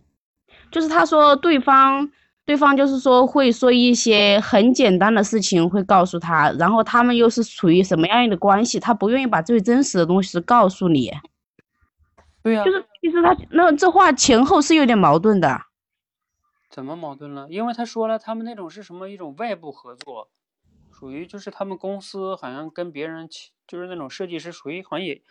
[0.70, 2.10] 就是他说对方，
[2.46, 11.12] 对方就是说会说一些很简单的事情会告诉他，然后他们又是处于什么样的关系，他不愿意把最真实的东西告诉你。
[12.42, 15.60] 对呀，就是其实他那这话前后是有点矛盾的。
[16.70, 17.48] 怎么矛盾了？
[17.50, 20.30] 因为他说了，他们那种是什么一种外部合作，
[20.92, 23.28] 属于就是他们公司好像跟别人
[23.66, 25.22] 就是那种设计师属于好像也，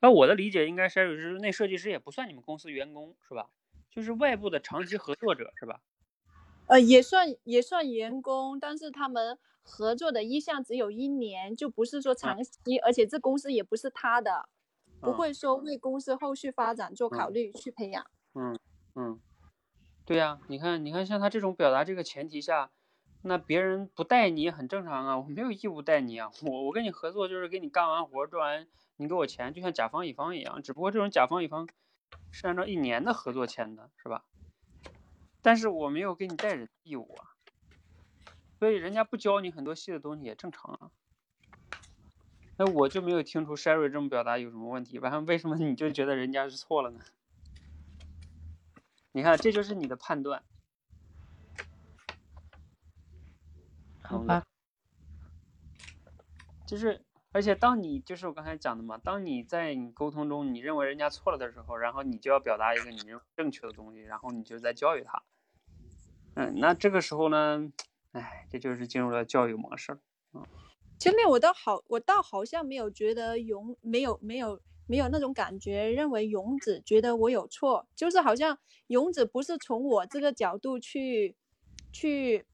[0.00, 3.46] 按我的理解应该是那设计师也不算你们公司员工是吧？
[3.88, 5.80] 就是外部的长期合作者是吧？
[6.66, 14.48] 呃，也算也算员工，但是他们合作的意向只有一年，就不是说长期，而且这公司也不是他的。
[15.00, 18.04] 不会说为公司后续发展做考虑去培养。
[18.34, 18.58] 嗯
[18.94, 19.20] 嗯，
[20.04, 22.70] 对呀，你看你看，像他这种表达这个前提下，
[23.22, 31.68] 那别人不带你也很正常啊，我没有义务带你啊，我我跟你合作就是给你干完活赚完，你给我钱，就像甲方乙方一样，只不过这种甲方乙方
[32.30, 34.24] 是按照一年的合作签的，是吧？
[35.42, 37.34] 但是我没有给你带人义务啊，
[38.58, 40.90] 所以人家不教你很多细的东西也正常啊。
[42.60, 47.00] 那我就没有听出 Sherry 这么表达有什么问题，完了为什么你就觉得人家是错了呢？
[49.12, 50.42] 你看，这就是你的判断。
[54.02, 54.42] 好吧。
[56.66, 57.02] 就是，
[57.32, 65.22] 而且当你就是我刚才讲的嘛，当你在你沟通中，你认为人家错了的时候，然后你就要表达一个你认为正确的东西，然后你就在教育他。
[66.34, 67.72] 嗯，那这个时候呢，
[68.12, 70.00] 哎，这就是进入了教育模式了。
[70.34, 70.46] 嗯。
[71.00, 81.34] 前面我倒好，我倒好像没有觉得勇，没有没有没有那种感觉，认为勇子觉得我有错，就是好像勇子不是从我这个角度去
[81.90, 82.44] 去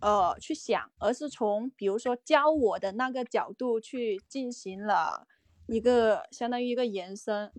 [0.00, 5.26] 呃去想，而是从比如说教我的那个角度去进行了
[5.66, 7.52] 一个相当于一个延伸。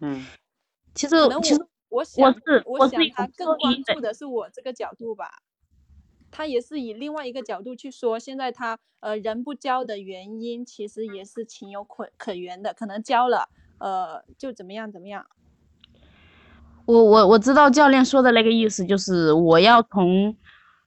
[0.00, 0.26] 嗯，
[0.94, 5.30] 其实其实我想我想他更关注的是我这个角度吧。
[6.30, 13.48] 他也是以另外一个角度去说，现在他呃人不交的原因，其实也是情有可可原的，可能交了，
[13.78, 15.26] 呃就怎么样怎么样。
[16.84, 20.36] 我我我知道教练说的那个意思，就是我要从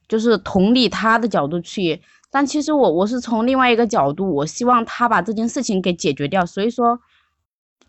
[0.08, 7.00] 就是同理他的角度去，但其实我我是从另外一个角度，我希望他把这件事情给解决掉，所以说，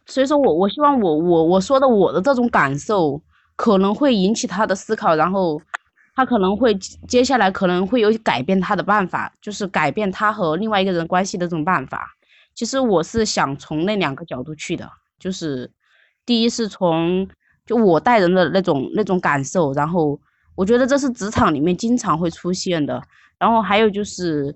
[0.06, 3.20] 所以说我我希望我我我说的我的这种感受
[3.56, 5.60] 可能会引起他的思考，然后。
[6.14, 6.74] 他可能会
[7.08, 12.16] 接下来可能会有改变他的办法，就是改变他和另外一个人关系的这种办法。
[12.54, 15.70] 其实我是想从那两个角度去的，就是
[16.26, 17.26] 第一是从
[17.64, 20.20] 就我带人的那种那种感受，然后
[20.54, 23.02] 我觉得这是职场里面经常会出现的。
[23.38, 24.54] 然后还有就是，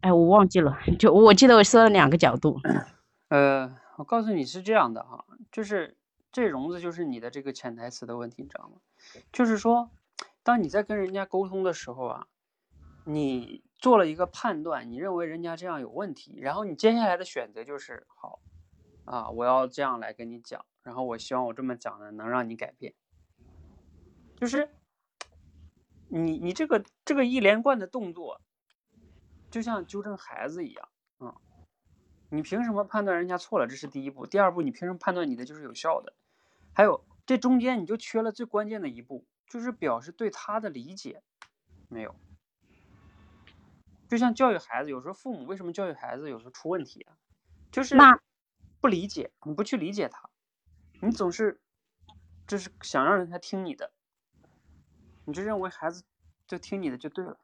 [0.00, 2.58] 哎，我忘记了，就我记得我说了两个角度。
[3.28, 5.22] 呃，我告诉你是这样的哈，
[5.52, 5.96] 就是
[6.32, 8.76] 这融子就是你的这个潜台词的问题，你知道吗？
[9.30, 9.90] 就是说。
[10.42, 12.26] 当你在跟人家沟通的时候啊，
[13.04, 18.40] 你做了一个判断，你认为人家这样有问题，然后你接下来的选择就是好
[19.04, 22.94] 啊，我要这样来跟你讲，然后我希望我这么讲呢能让你改变，
[24.36, 24.70] 就是
[26.08, 28.40] 你你这个这个一连贯的动作，
[29.50, 30.88] 就像纠正孩子一样，
[31.18, 31.34] 嗯，
[32.30, 33.66] 你凭什么判断人家错了？
[33.66, 34.26] 这是第一步。
[34.26, 36.14] 第二步，你凭什么判断你的就是有效的？
[36.72, 41.22] 还有这中间你就缺了最关键的一步，就是表示对他的理解
[41.88, 42.12] 没有。
[44.08, 47.16] 就像教育孩子，有时候父母为什么教育孩子有时候出问题啊？
[47.70, 47.96] 就是
[48.80, 50.28] 不理解，你不去理解他，
[51.00, 51.60] 你总是
[52.48, 53.92] 就是想让人家听你的，
[55.24, 56.02] 你就认为孩子
[56.48, 57.38] 就听你的就对了。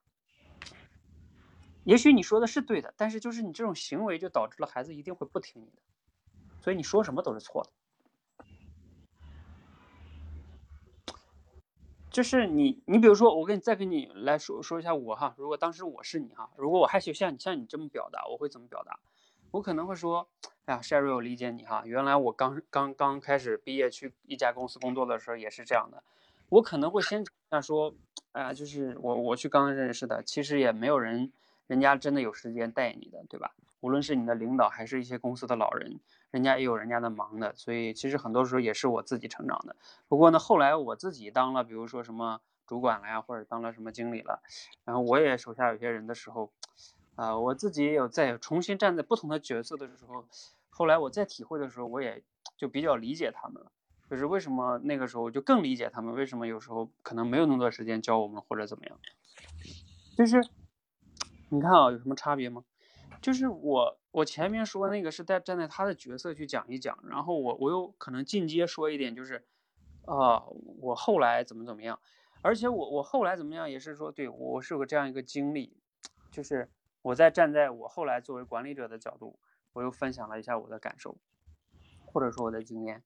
[1.85, 5.81] 也许你说的是对的，但是就是你这种行为就导致了孩子一定会不听你的，
[6.61, 7.71] 所以你说什么都是错的。
[12.17, 18.99] 就是你，你比如说，我跟你再跟你来说说一下我哈，如果当时我是你哈，如果我害羞像你像你这么表达，我会怎么表达？
[19.51, 20.27] 我可能会说，
[20.65, 26.03] 哎呀，Sherry，我理解你哈，原来我刚刚刚开始毕业去一家公司工作的时候也是这样的，
[26.49, 27.95] 我可能会先想说，
[28.33, 31.31] 哎呀，就是我我去刚认识的，其实也没有人，
[31.67, 33.53] 人家真的有时间带你的，对吧？
[33.81, 36.01] 无论是你的领导还是一些公司的老人。
[36.37, 39.75] 人家也有人家的忙的，所以其实很多时候也是我自己成长的。
[40.07, 44.43] 不过呢，后来我自己当了，比如说什么主管了呀，或者当了什么经理了，
[44.85, 46.53] 然后我也手下有些人的时候，
[47.15, 50.27] 啊，我自己也有在重新站在不同的角色的时候，
[50.69, 52.23] 后来我再体会的时候，我也
[52.59, 53.73] 就比较理解他们了。
[54.11, 58.99] 就是为什么那个时候就更理解他们，为什么有时候可能没有那么多时间教我们或者怎么样？
[60.19, 60.47] 就是
[61.49, 62.63] 你看啊，有什么差别吗？
[63.23, 69.45] 就是我，我前面说那个是在站在他的角色去讲一讲，然后我我又可能进阶说一点，就是，
[70.07, 70.43] 啊，
[70.81, 72.01] 我后来怎么怎么样，
[72.41, 75.77] 而且我我后来怎么样也是说，对我是有个这样一个经历，
[76.31, 76.71] 就是
[77.03, 79.39] 我在站在我后来作为管理者的角度，
[79.75, 81.19] 我又分享了一下我的感受，
[82.07, 83.03] 或者说我的经验，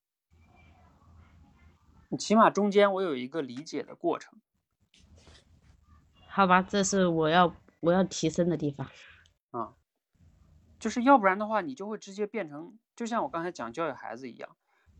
[2.10, 4.38] 你起码中间我有一个理解的过程，
[6.28, 8.88] 好吧，这是我要我要提升的地方，
[9.50, 9.74] 啊。
[10.80, 14.56] 就是要不然的话，你就会直接变成，就像我刚才讲教育孩子一样，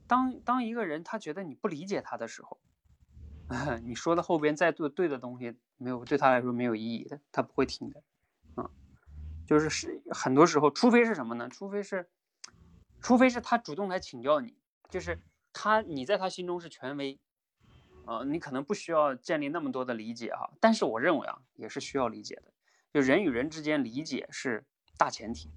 [0.06, 2.60] 当当一个人他觉得你不理解他的时候，
[3.82, 8.02] 你说的后边再对对的东西没有对他来说没有意义的，他不会听的，
[8.56, 8.70] 啊，
[9.46, 11.48] 就是是很多时候，除非是什么呢？
[11.48, 12.10] 除非是，
[13.00, 14.58] 除非是他主动来请教你，
[14.90, 15.18] 就是
[15.52, 17.18] 他你在他心中是权威，
[18.04, 22.52] 啊，你可能不需要建立那么多的理解哈，但是我认为啊，也是需要理解的，
[22.92, 24.66] 就人与人之间理解是
[24.98, 25.50] 大前提。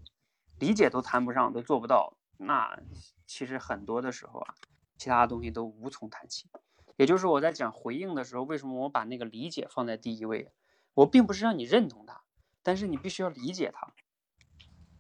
[0.64, 2.80] 理解都谈不上，都做不到，那
[3.28, 4.56] 其实很多的时候啊，
[4.98, 6.50] 其他东西都无从谈起。
[6.96, 10.54] 也就是我在讲回应的时候，为什么我把那个理解放在第一位？
[10.94, 12.22] 我并不是让你认同他，
[12.62, 13.94] 但是你必须要理解他。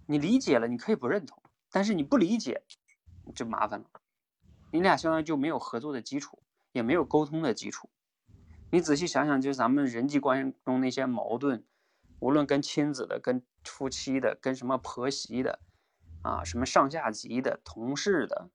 [0.05, 1.41] 你理解了，你可以不认同，
[1.71, 2.63] 但是你不理解
[3.33, 3.85] 就麻烦了。
[4.73, 6.43] 你俩相当于就没有合作的基础，
[6.73, 7.89] 也没有沟通的基础。
[8.69, 11.63] 你仔细想想，就是咱们人际关系中那些矛盾。
[12.23, 15.59] 无论跟亲子的、跟夫妻的、跟什么婆媳的，
[16.21, 18.49] 啊，什么上下级的、同事的，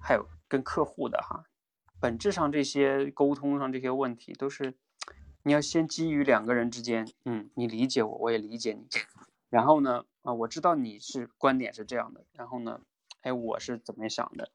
[0.00, 1.44] 还有跟客户的哈，
[2.00, 4.74] 本质上这些沟通上这些问题都是，
[5.44, 8.88] 你要先基于两个人之间，嗯，你理解我，我也理解你，
[9.48, 12.80] 然后呢，啊，我知道你是观点是这样的，然后呢，
[13.20, 14.50] 哎，我是怎么想的，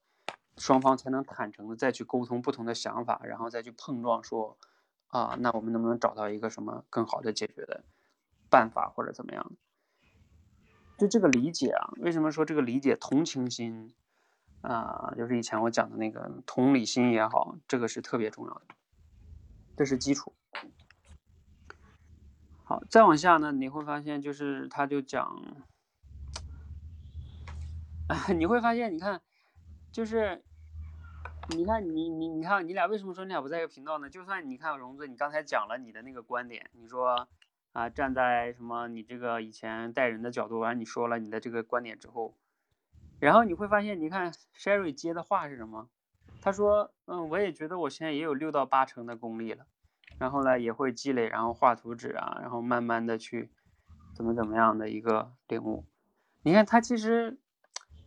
[0.57, 4.57] 双方才能坦诚的再去沟通不同的想法，然后再去碰撞，说，
[5.07, 7.86] 啊，那我们能不能找到一个什么更好的解决的？
[8.52, 9.54] 办法或者怎么样
[10.97, 13.95] 就这个理解啊，为什么说这个理解同情心
[14.62, 18.76] 啊，就是以前我讲的那个同理心也好，这个是特别重要的，
[19.76, 20.36] 这是基础。
[22.64, 25.41] 好，再往下呢，你会发现就是他就讲，
[28.38, 29.22] 你会发现，你看，
[29.91, 30.43] 就是
[31.49, 34.08] 你看你你你看你俩为什么说你俩不在一个频道呢？
[34.08, 37.28] 就算你看荣子，你刚才讲了你的那个观点，你说。
[37.74, 42.36] 啊，站在什么你这个以前带人的角度，完你说了你的这个观点之后，
[43.19, 45.89] 然后你会发现，你看 Sherry 接的话是什么？
[46.41, 49.65] 他说，嗯，我也觉得我现在也有六到八成的功力了，
[50.19, 53.51] 然后呢也会积累，然后画图纸啊，然后慢慢的去
[54.13, 55.86] 怎么怎么样的一个领悟。
[56.43, 57.39] 你看他其实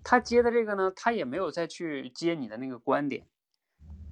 [0.03, 3.27] 他接的这个呢，他也没有再去接你的那个观点，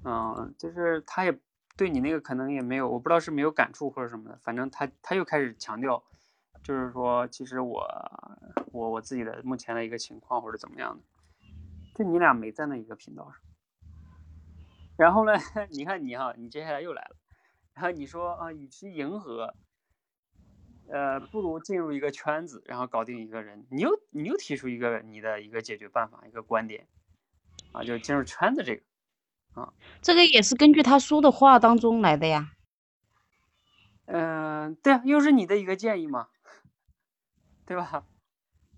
[0.03, 1.39] 嗯，就是他也。
[1.75, 6.03] 对你那个可能也没有，我不知道是没有感触或者什么的，反正他他又开始强调，
[6.63, 7.83] 就是说其实我
[8.71, 11.03] 我我自己的目前的一个情况或者怎么样的，
[11.95, 13.41] 就你俩没在那一个频道上。
[14.95, 15.33] 然后呢，
[15.71, 17.15] 你看你哈，你接下来又来了，
[17.73, 19.55] 然后你说啊，与其迎合，
[20.87, 23.65] 呃，不如进入一个圈子，然后搞定一个人。
[23.71, 26.87] 你又你又提出一个你的一个解决办法，一个观点，
[27.71, 28.83] 啊，就进入圈子这个。
[29.55, 32.51] 啊，这个也是根据他说的话当中来的呀。
[34.05, 36.27] 嗯，对啊，又是你的一个建议嘛。
[37.65, 38.03] 对吧？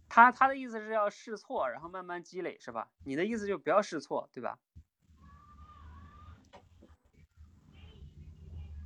[0.08, 2.88] 他他的意思是要试错，然后慢慢积累，是吧？
[3.04, 4.60] 你的意思就不要试错，对吧？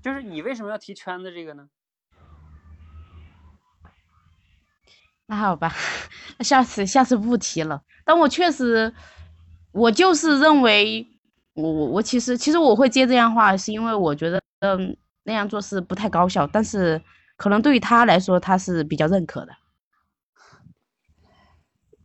[0.02, 1.70] 就是你为什么要提圈子这个呢？
[5.26, 5.76] 那好吧，
[6.38, 7.84] 那下次下次不提了。
[8.06, 8.96] 但我确实，
[9.72, 11.06] 我就是认为，
[11.62, 17.02] 我我我其实其实我会接这样话，是因为我觉得嗯那样做是不太高效，但是
[17.36, 19.54] 可能对于他来说，他是比较认可的。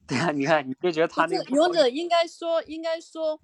[0.06, 3.40] 对啊，你看你就觉得他那个勇者应该说应该说，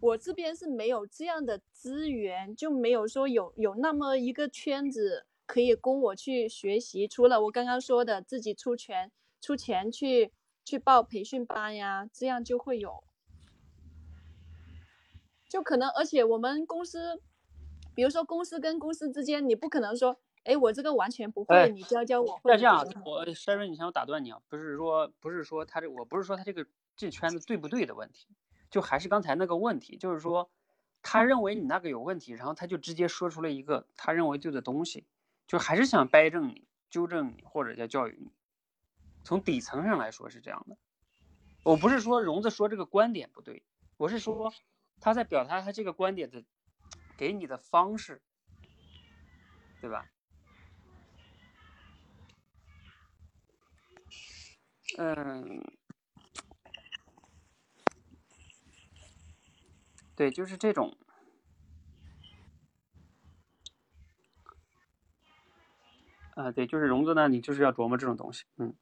[0.00, 5.26] 我这边是没有这样的资源，就没有说有有那么一个圈子。
[5.46, 10.32] 可以供我去学习，除了我刚刚说的自己出钱出钱去
[10.64, 13.04] 去报培训班呀，这样就会有，
[15.54, 17.22] 就可能，而且我们公司，
[17.94, 22.40] 比如说公司跟公司之间，你不可能说，哎，我这个完全不会，你教教我。
[22.42, 28.26] 那这样，我 Sherry，你先我打断你啊，不是说不是说他这，我不是说他这个这圈子对不对的问题，
[28.68, 30.50] 就还是刚才那个问题，就是说
[31.04, 35.06] 他认为你那个有问题，然后他就直接说出了一个他认为对的东西。
[35.46, 38.32] 就还是想掰正你、纠正你，或者叫教育你。
[39.22, 40.76] 从底层上来说是这样的。
[41.62, 43.62] 我不是说荣子说这个观点不对，
[43.98, 44.52] 我是说
[45.00, 46.42] 他在表达他这个观点的
[47.16, 48.20] 给你的方式，
[49.80, 50.06] 对吧？
[54.96, 55.62] 嗯，
[60.14, 60.96] 对，就是这种。
[66.36, 68.74] 啊，对，就是融资呢，你就是要琢磨这种东西，嗯，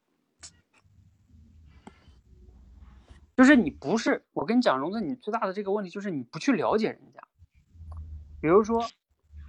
[3.35, 7.21] 就是你不是，我跟你讲，荣子你最大的这个问题就是你不去了解人家，
[8.39, 8.79] 比如说，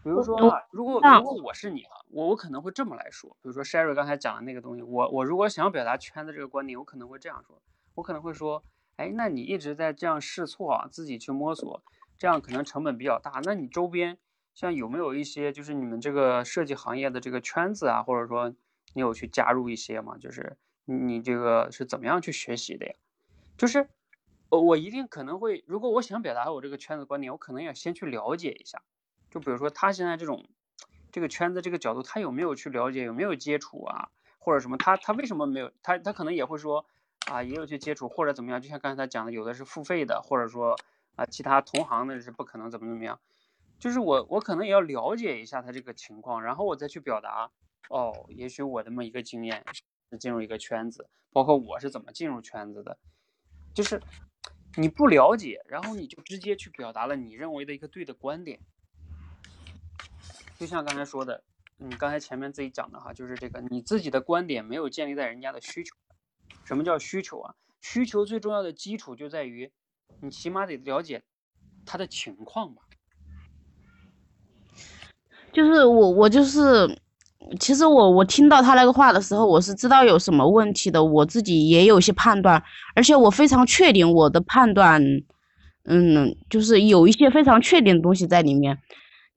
[0.03, 7.61] 比如说啊，如果如果我是你啊，我我可能会这么来说，比如说 Sherry 刚才讲的那个东西，我我如果想要表达圈子这个观点，我可能会这样说，
[7.95, 8.65] 我可能会说，
[8.97, 11.83] 哎，那你一直在这样试错啊，自己去摸索，
[12.17, 14.19] 这样可能成本比较大，那你周边。
[14.55, 18.55] 像有没有一些就是你们这个设计行业的这个圈子啊，或者说
[18.95, 20.17] 你有去加入一些吗？
[20.17, 22.93] 就是你这个是怎么样去学习的呀？
[23.57, 23.89] 就是
[24.49, 28.83] 我我一定可能会，如果我想表达我这个圈子观点，我可能要先去了解一下。
[29.31, 30.49] 就比如说他现在这种
[31.11, 34.77] 这个圈子这个角度，他有没有去了解，有没有接触啊，或者什么？
[34.77, 35.73] 他他为什么没有？
[35.83, 36.87] 他他可能也会说
[37.27, 38.61] 啊，也有去接触或者怎么样？
[38.61, 40.77] 就像刚才他讲的，有的是付费的，或者说
[41.17, 43.21] 啊，其他同行的是不可能怎么怎么样。
[43.79, 47.51] 就是我，我可能也要了解一下他这个情况，然后我再去表达。
[47.91, 49.65] 哦，也许我这么一个经验
[50.19, 52.99] 进入一个圈子，包括我是怎么进入圈子的。
[53.75, 54.01] 就是
[54.77, 58.61] 你不了解，然后你就直接去表达了你认为的一个对的观点。
[60.59, 61.43] 就像刚才说的，
[61.77, 65.97] 你刚才前面自己讲的哈，就是这个你自己的观点没有建立在人家的需求。
[66.65, 67.55] 什么叫需求啊？
[67.83, 69.71] 需求最重要的基础就在于
[70.21, 71.23] 你起码得了解
[71.85, 72.83] 他的情况吧。
[75.53, 76.99] 就是我，我就是，
[77.61, 82.63] 其实我我听到他那个话的时候，我是知道有什么问题的，我自己也有些判断，
[82.95, 85.03] 而且我非常确定我的判断，
[85.85, 88.79] 嗯，就是有一些非常确定的东西在里面，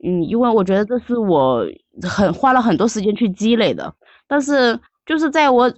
[0.04, 1.66] 嗯，因为我觉得这是我
[2.04, 3.94] 很花了很多时间去积累的，
[4.28, 5.72] 但是就是在我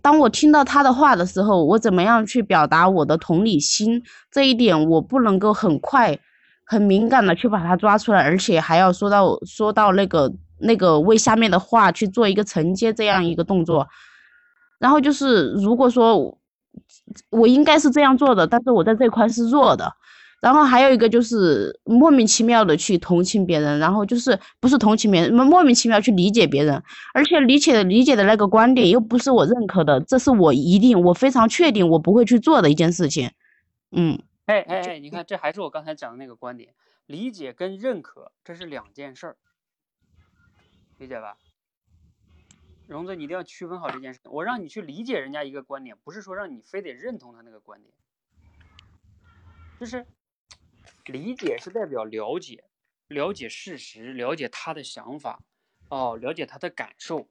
[0.00, 6.18] 当我听到他的话的时候，我怎么样去表达我的同理心这一点，我不能够很快。
[6.66, 10.32] 很敏感的去把它抓出来，而且还要说到说到那个
[10.64, 13.86] 那个为下面的话去做一个承接这样一个动作，
[14.78, 16.38] 然后就是如果说
[17.30, 19.92] 我应该是这样做的，但是我在这块是弱的，
[20.40, 33.30] 然后还有一个就是莫名其妙的去同情别人，然后就是不是同情别人，莫名其妙去理解别人，而且理解理解的那个观点又不是我认可的，这是我一定我非常确定我不会去做的一件事情，
[33.92, 34.18] 嗯。
[34.46, 36.68] 哎哎哎，你看，这还是我刚才讲的那个观点，
[37.06, 39.36] 理解跟认可这是两件事儿，
[41.04, 41.36] 理解吧？
[42.86, 44.20] 荣子，你一定要区分好这件事。
[44.24, 47.92] 我让你去理解人家一个观点，不是说让你非得认同他那个观点，
[49.78, 50.06] 就是
[51.04, 52.64] 理解是代表了解，
[53.08, 55.42] 了解事实，了解他的想法，
[55.90, 57.28] 哦，了解他的感受，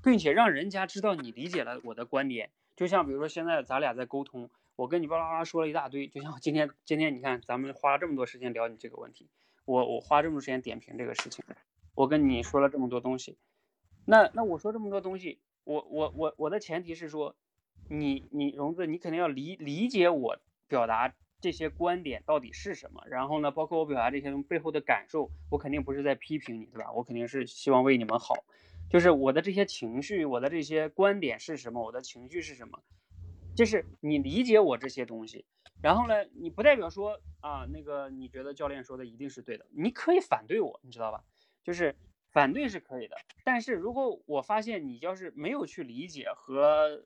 [0.00, 2.52] 并且让人家知道你理解了我的观点。
[2.76, 6.06] 就像比如说现在咱俩在沟通，我跟你巴拉巴拉说了一大堆。
[6.06, 9.28] 就像今天今天你看咱们花了这么多时间聊你这个问题，
[9.68, 11.44] 我我花这么多时间点评这个事情，
[11.94, 13.36] 我跟你说了这么多东西。
[14.06, 17.36] 那那我说这么多东西，我我我我的前提是说，
[17.90, 20.38] 你你荣子你肯定要理理解我
[20.68, 23.02] 表达这些观点到底是什么。
[23.08, 26.90] 然后呢，包括我表达这些背后的感受，我肯定不是在批评你，对吧？
[26.94, 28.34] 我肯定是希望为你们好。
[28.88, 32.82] 就是我的这些情绪，我的这些观点是什么，我的情绪是什么，
[33.58, 35.44] 就是你理解我这些东西。
[35.82, 41.24] 然后呢，你不代表说啊，那个你觉得教练说的一定是对的，你可以反对我，你知道吧？
[41.64, 41.96] 就是
[42.30, 47.02] 反对是可以的，但是如果我发现你要是没有去理解和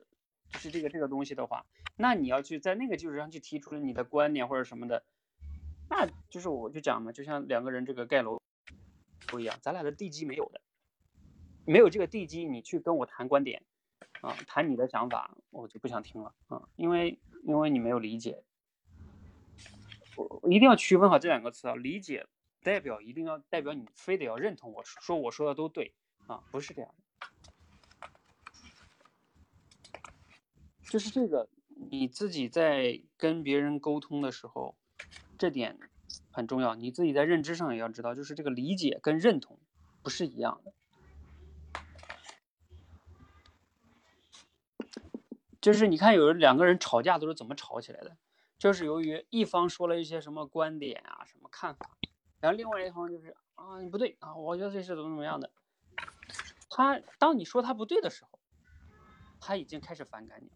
[0.51, 1.65] 就是这个这个东西的话，
[1.97, 5.03] 那你要去在那个基础上去提出了你的观点或者什么的，
[5.89, 8.39] 那就是我就讲嘛，就像两个人这个盖楼
[9.25, 10.61] 不一样，咱俩的地基没有的，
[11.65, 13.63] 没有这个地基，你去跟我谈观点
[14.21, 18.43] 啊，谈你的想法，我就不想听了啊，因为因为你没有理解。
[20.15, 22.27] 我一定要区分好这两个词啊，理解
[22.61, 25.93] 代表一定要代表你非得要认同我说我说的都对
[26.27, 26.93] 啊，不是这样
[27.99, 28.09] 的，
[30.89, 31.49] 就是这个
[31.89, 34.75] 你自己在跟别人沟通的时候，
[35.37, 35.79] 这点
[36.31, 39.59] 很重要，你自己在认知上也要知道，就是这个理解跟认同
[40.03, 40.73] 不是一样的，
[45.63, 48.17] 就是你看有两个人吵架都是怎么吵起来的？
[48.59, 51.97] 就是由于一方说了一些什么观点啊、什么看法，
[52.41, 55.49] 然后另外一方就是啊，你不对啊，我觉得这是怎么怎么样的。
[56.69, 58.39] 他当你说他不对的时候，
[59.39, 60.51] 他已经开始反感你，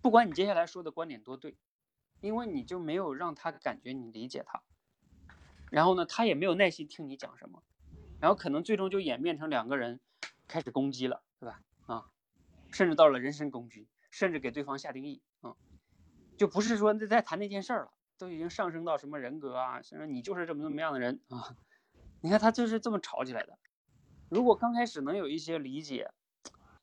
[0.00, 1.56] 不管你接下来说的观点多对，
[2.20, 4.62] 因为你就没有让他感觉你理解他，
[5.68, 7.64] 然后呢，他也没有耐心听你讲什么，
[8.20, 9.98] 然后可能最终就演变成两个人
[10.46, 11.60] 开始攻击了，对吧？
[11.86, 12.06] 啊，
[12.70, 15.56] 甚至到了人身攻击，甚至给对方下定义，嗯。
[16.36, 21.56] 就不是说在谈那件事儿了，都已经上升到什么人格啊，甚至你就是这么怎么样的人啊？
[22.22, 23.58] 你看他就是这么吵起来的。
[24.30, 26.12] 如果刚开始能有一些理解，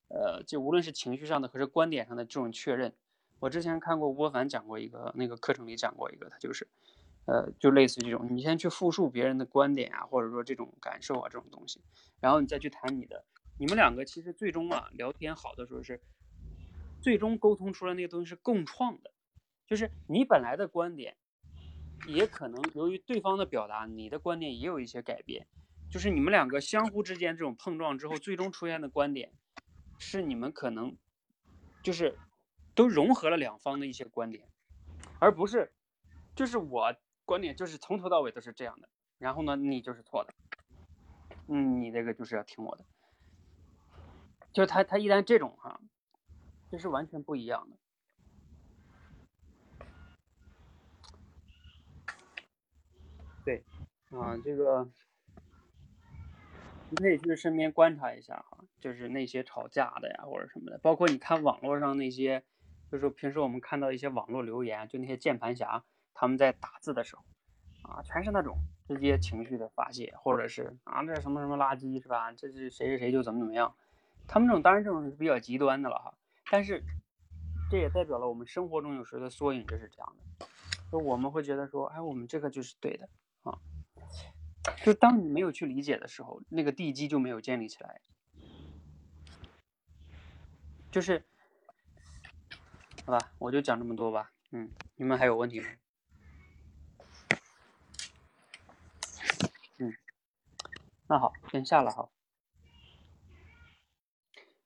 [0.10, 2.94] 呃，就无论是情绪上的还是观点上的这种确认，
[3.40, 6.68] 我之前看过吴凡讲过一个那个课程里讲过一个，他就是，
[7.26, 11.82] 呃，就类似于这种，你先去复述别人的观点啊，或者说这种感受啊这种东西，
[12.20, 13.26] 然后你再去谈你的，
[13.58, 16.02] 你们两个其实最终啊聊天好的时候是，
[17.02, 19.12] 最终沟通出来那个东西是共创的。
[19.68, 21.18] 就是你本来的观点，
[22.08, 25.48] 也可能由于对方的表达，你的观点也有一些改变。
[25.90, 29.34] 就是你们两个相互之间这种碰撞之后，最终出现的观点，
[30.00, 30.96] 是你们可能
[31.84, 32.18] 就是
[32.74, 34.48] 都融合了两方的一些观点，
[35.20, 35.74] 而不是
[36.34, 36.96] 就是我
[37.26, 38.88] 观点就是从头到尾都是这样的，
[39.18, 40.34] 然后呢你就是错的，
[41.48, 42.86] 嗯，你这个就是要听我的。
[44.54, 45.80] 就是他他一旦这种哈，
[46.72, 47.76] 这是完全不一样的。
[53.44, 53.62] 对，
[54.12, 54.88] 啊，这个
[56.90, 62.44] 你可以去身边观察一下哈，就是那些吵架的呀，或者什么的，包括你看网络上那些，
[62.90, 67.24] 就是平时我们看到一些网络留言，就那些键盘侠他们在打字的时候，
[67.82, 68.58] 啊，全是那种
[68.88, 72.32] 直接情绪的发泄，或者是啊，这什么什么垃圾是吧？
[72.32, 73.76] 这是谁谁谁就怎么怎么样，
[74.28, 76.14] 他们这种当然这种是比较极端的了哈，
[76.52, 76.84] 但是
[77.70, 80.46] 这也代表了我们生活中有时的缩影就是这样的，
[80.92, 83.08] 就我们会觉得说，哎，我们这个就是对的。
[83.44, 83.58] 啊，
[84.84, 88.02] 就当你没有去理解的时候，那个地基就没有建立起来。
[90.92, 91.24] 就是，
[93.06, 94.34] 好吧，我就讲这么多吧。
[94.52, 95.68] 嗯，你们还有问题吗？
[99.80, 99.94] 嗯，
[101.08, 102.10] 那好，先下了哈。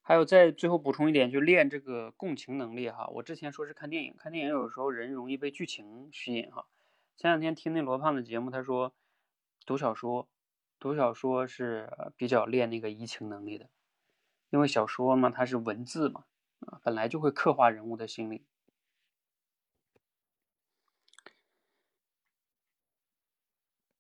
[0.08, 3.08] 还有再最后补充一点，就练这个共情能力哈。
[3.08, 6.68] 我之前说是看电影，看电影有时候人容易被剧情吸引哈。
[7.18, 8.93] 前两天听那罗胖的节目，他说
[9.66, 10.30] 读小说，
[10.78, 13.68] 读小说是比较练那个移情能力的，
[14.51, 16.26] 因为小说嘛，它是文字嘛，
[16.60, 18.45] 啊，本来就会刻画人物的心理。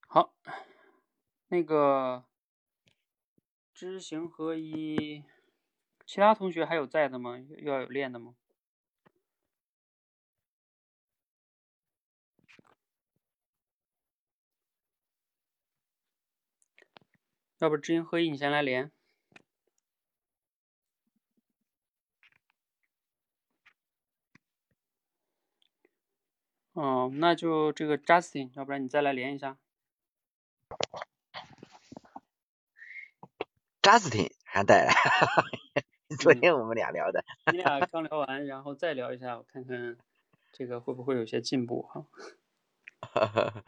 [0.05, 0.35] 好，
[1.47, 2.25] 那个
[3.73, 5.23] 知行合一，
[6.05, 7.37] 其他同学还有在的吗？
[7.63, 8.35] 要有练的吗？
[17.59, 18.91] 要不知行合一，你先来连。
[26.73, 29.57] 哦，那就这个 Justin，要不然你再来连一下。
[33.81, 34.87] Justin 还带，
[36.19, 37.23] 昨天我们俩聊的。
[37.51, 39.97] 你俩刚聊完，然后再聊一下，我看看
[40.51, 42.05] 这个会不会有些进步哈。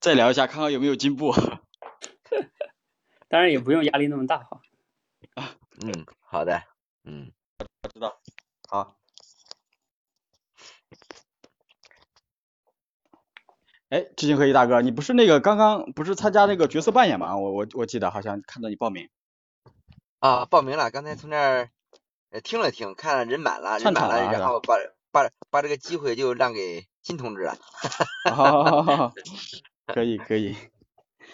[0.00, 1.32] 再聊一下，看看有没有进步。
[3.28, 4.60] 当然也不用压力那么大哈。
[5.34, 6.62] 啊，嗯，好的，
[7.04, 8.20] 嗯，我知道，
[8.68, 8.96] 好。
[13.88, 17.36] 哎，知行合一大哥，你不是那个刚刚不是参加那个角色扮演吗？
[17.38, 19.08] 我我我记得好像看到你报名。
[20.18, 21.70] 啊，报名了，刚才从那儿
[22.30, 24.76] 呃听了听，看了人满了，人满了，了然后把
[25.12, 27.56] 把把这个机会就让给新同志了。
[28.30, 29.12] 哦，
[29.86, 30.56] 可以可以。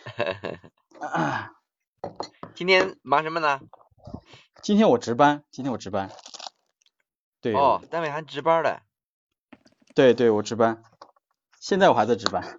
[2.55, 3.61] 今天忙什么呢？
[4.61, 6.11] 今天我值班，今天我值班。
[7.41, 8.81] 对，哦，单位还值班嘞。
[9.95, 10.83] 对对，我值班。
[11.61, 12.59] 现在我还在值班。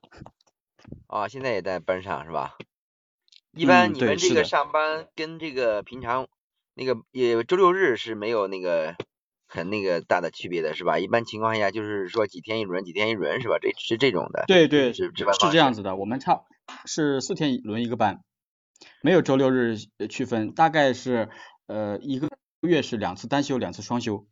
[1.08, 2.56] 哦，现在也在班上是吧？
[3.56, 6.28] 一般嗯你们这个上班跟这个平常
[6.74, 8.96] 那个也周六日是没有那个
[9.46, 10.98] 很那个大的区别的是吧？
[10.98, 13.58] 一般情况下就是说几天一轮，几天一轮是吧？
[13.62, 14.46] 这是这种的。
[14.48, 15.96] 对对，值是这样子的。
[15.96, 16.44] 我们差
[16.86, 18.24] 是四天一轮一个班，
[19.02, 21.30] 没有周六日呃区分，大概是
[21.68, 22.30] 呃一个
[22.62, 24.26] 月是两次单休，两次双休。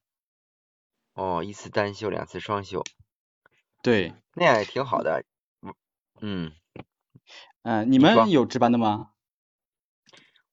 [1.14, 2.84] 哦，一次单休，两次双休，
[3.84, 5.24] 对，那样也挺好的。
[6.22, 6.54] 嗯
[7.64, 9.09] 嗯，嗯、你们有值班的吗？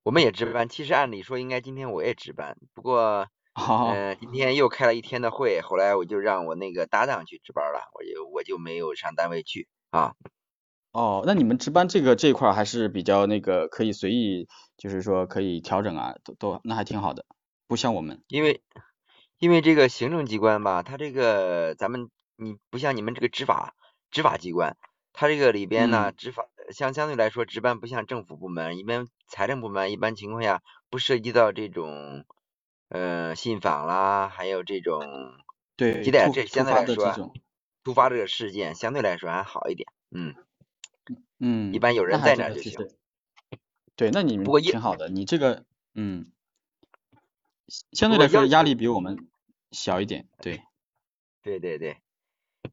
[0.02, 0.68] 我们也值班。
[0.68, 10.14] 其实按理说应该今天我也值班，不过 好、呃今天又开了一天的会，后来我就让我那个搭档去值班了，我就我就没有上单位去啊。
[10.92, 17.26] 哦，那你们值班这个这一块儿还是比较那个可以随意，就是说可以调整啊，都都那还挺好的，
[17.66, 18.22] 不像我们。
[18.28, 18.62] 因为
[19.38, 23.74] 因为这个行政机关吧，它这个咱们你不像你们这个执法
[24.10, 24.76] 执法机关，
[25.12, 32.24] 它这个里边呢嗯执法相相对来说值班不像政府部门，一般财政部门一般情况下不涉及到这种
[32.88, 35.02] 呃信访啦，还有这种
[35.76, 37.32] 对，接待，这相对来说
[37.84, 40.34] 突发这个事件相对来说还好一点，嗯，
[41.38, 42.88] 嗯，一般有人在那儿就行。
[43.96, 45.64] 对，那你们不过业挺好的，你这个
[45.94, 46.30] 嗯，
[47.92, 49.28] 相对来说压力比我们
[49.72, 50.62] 小一点，对，
[51.42, 51.96] 对对对，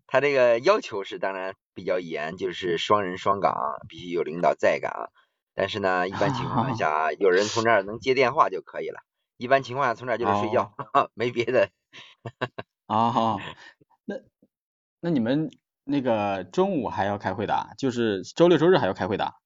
[0.06, 3.54] 他这个要求是当然比较严，就是双人双岗，
[3.88, 5.12] 必须有领导在岗。
[5.54, 9.02] 但是呢，一般情况 下，有人从这儿能接电话就可以了。
[9.38, 10.74] 一般情况下，从这儿就是睡觉，
[11.14, 11.70] 没别的。
[12.88, 13.40] 啊好，
[14.06, 14.16] 那
[15.02, 15.52] 那你们
[15.84, 19.34] 那个中午还要开会的啊，就是周六周日还要开会的啊？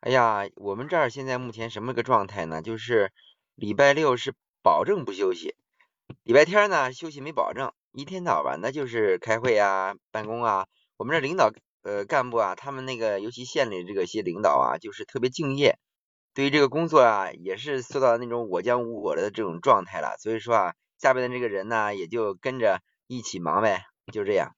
[0.00, 2.62] 哎呀，我们这儿现在目前什么个状态呢？
[2.62, 3.12] 就是
[3.54, 5.56] 礼拜六是保证不休息，
[6.22, 10.66] 礼拜天呢休息没保证，一天到晚的就是开会啊、办公啊。
[10.98, 11.50] 我们这领导
[11.82, 15.78] 呃干部啊，他们那个尤其县里这个些领导啊，就是特别敬业，
[16.34, 20.18] 对于这个工作啊，也是做到那种我将无我的这种状态了。
[20.18, 24.54] 所以说啊，下边的这个人呢，也就跟着一起忙呗，就这样。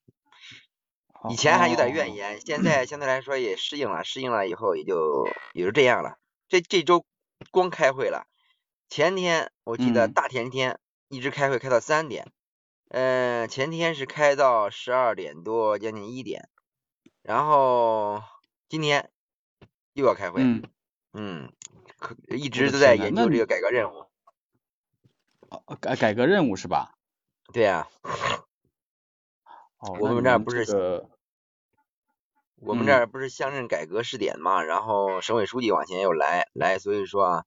[1.31, 6.19] 以前还有点怨哦，言，现在相对来说也适应了，适应了以后也就也就这样了。
[6.49, 7.07] 这这周
[7.53, 8.27] 光开会了，
[8.89, 12.33] 前天我记得嗯大前天一直开会开到三点，
[12.89, 16.49] 嗯、前天是开到十二点多，将近一点，
[17.23, 18.23] 然后
[18.69, 19.11] 今天
[19.93, 20.63] 又要开会，嗯，
[21.13, 21.53] 嗯，
[21.99, 24.07] 可一直都在研究这个改革任务。
[25.51, 26.95] 哦改改革任务是吧？
[27.55, 27.89] 对呀、
[29.79, 31.11] 哦，我们们这儿不是这个，
[32.57, 37.45] 我们这嗯儿不是乡镇改革试点嘛，然后省委书记往前又来来，所以说啊，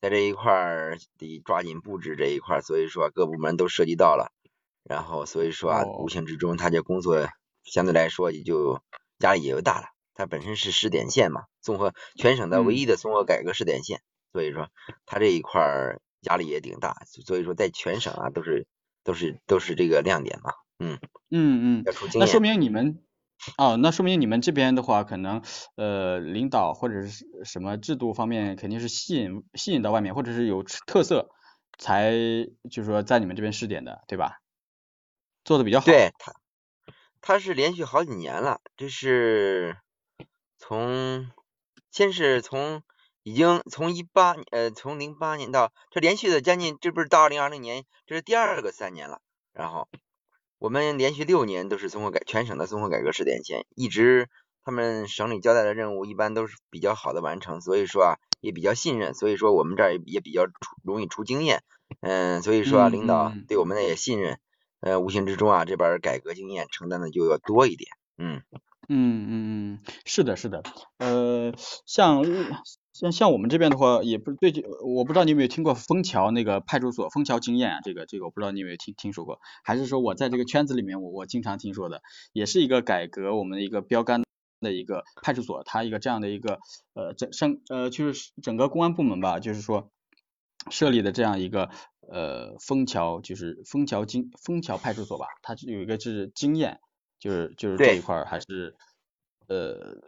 [0.00, 4.32] 在这一块儿得抓紧布置这一块儿，所以说各部门都涉及到了，
[4.84, 7.28] 然后所以说啊，哦无形之中他这工作
[7.64, 8.80] 相对来说也就
[9.18, 9.86] 压力也就大了。
[10.14, 14.02] 它本身是试点县嘛，综合全省的唯嗯一的综合改革试点县，
[14.32, 14.68] 所以说
[15.06, 18.66] 他这一块儿压力也挺大，所以说在全省啊都是
[19.02, 20.98] 都是都是这个亮点嘛，嗯，
[21.30, 21.84] 嗯嗯，
[22.18, 22.38] 那说。
[22.38, 22.98] 明你们，
[23.56, 25.40] 哦，那说明你们这边的话，可能
[25.76, 31.30] 呃领导或者是什么制度方面肯定是吸引吸引到外面，或者是有特色，
[31.78, 32.12] 才
[32.70, 34.39] 就是说在你们这边试点的，对吧？
[35.44, 35.86] 做的比较好。
[35.86, 36.32] 对他，
[37.20, 39.76] 他是连续好几年了，这是
[40.58, 41.30] 从
[41.90, 42.82] 先是从
[43.22, 49.20] 已经从一八呃从零八年到这连续的将近，这不是到二零二零年，这是第二个三年了。
[49.52, 49.88] 然后
[50.58, 54.28] 我们连续六年都是综合改全省的综合改革试点县，一直
[54.62, 61.62] 他们省里交代的任务一般都是比较好的完成，所以说啊也比较信任，所以说我们这儿也比较出容易出经验，
[62.00, 64.38] 嗯，所以说领导嗯对我们的也信任。
[64.80, 67.90] 呃，无形之中啊，这边改革经验承担的就要多一点。
[68.18, 68.42] 嗯，
[68.88, 70.62] 嗯嗯嗯，是的，是的，
[70.98, 71.52] 呃，
[71.86, 72.24] 像
[72.92, 82.02] 像像我们这边的话，也不是最近，我不知道你有没有听过枫桥那个派出所枫桥经验啊，这个这个我不知道你有没有听听说过，还是说我在这个圈子里面我我经常听说的，
[82.32, 84.22] 也是一个改革我们的一个标杆
[84.60, 86.58] 的一个派出所，它一个这样的一个
[86.92, 89.90] 呃整整呃就是整个公安部门吧，就是说
[90.70, 91.70] 设立的这样一个
[92.08, 96.80] 呃枫桥就是枫桥经枫桥派出所吧，它是有一个就是经验。
[97.18, 98.74] 就是就是这一块儿还是
[99.46, 99.98] 呃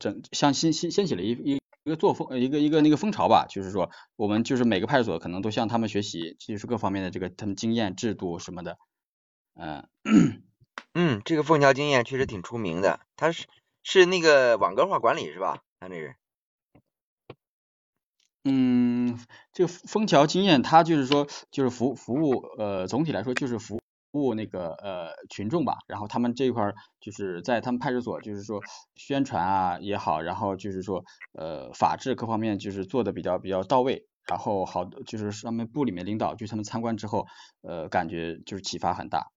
[0.00, 8.76] 整像掀掀掀起了一一一个作风，一个一个那个风潮吧，就是说我们就是每个派出所可能都向他们学习，就是各方面的这个他们经验、制度什么的，
[9.54, 9.86] 嗯。
[10.94, 13.46] 嗯，这个枫桥经验确实挺出名的，他是
[13.84, 15.62] 是那个网格化管理是吧？
[15.78, 16.16] 他这是。
[18.44, 19.18] 嗯，
[19.52, 23.80] 这个枫桥经验，它就是说就是服服务呃，总体来说就是服
[24.12, 28.60] 务那个呃群众吧，然后他们这一块就是在他们派出所就是说
[28.96, 37.26] 宣传啊也好，然后就是说呃法制各方面就是做的比较比较到位，然后好就是上面部里面领导就他们参观之后
[37.62, 39.30] 呃感觉就是启发很大。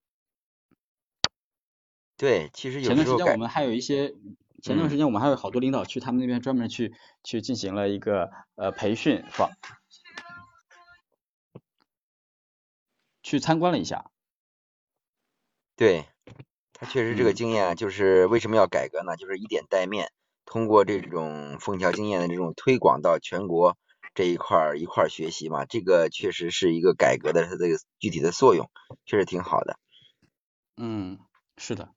[2.18, 4.14] 对，其实有前段时间我们还有一些，
[4.66, 6.92] 前段时间我们还有好多领导去他们那边专门去
[7.22, 9.22] 去进行了一个呃培训？
[13.22, 14.10] 去参观了一下。
[15.76, 16.06] 对，
[16.72, 19.14] 他确实这个经验就是为什么要改革呢？
[19.16, 20.10] 就是以点带面，
[20.44, 23.78] 通过这种枫桥经验的这种推广到全国
[24.16, 28.68] 这一块一块学习嘛，这个确实是一个改革的它这个具体的作用，
[29.04, 29.78] 确实挺好的。
[30.76, 31.20] 嗯，
[31.56, 31.92] 是的。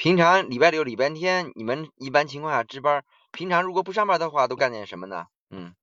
[0.00, 3.04] 平常礼拜六、礼拜天，你们一般情况下值班？
[3.32, 5.26] 平常如果不上班的话，都干点什么呢？
[5.50, 5.74] 嗯，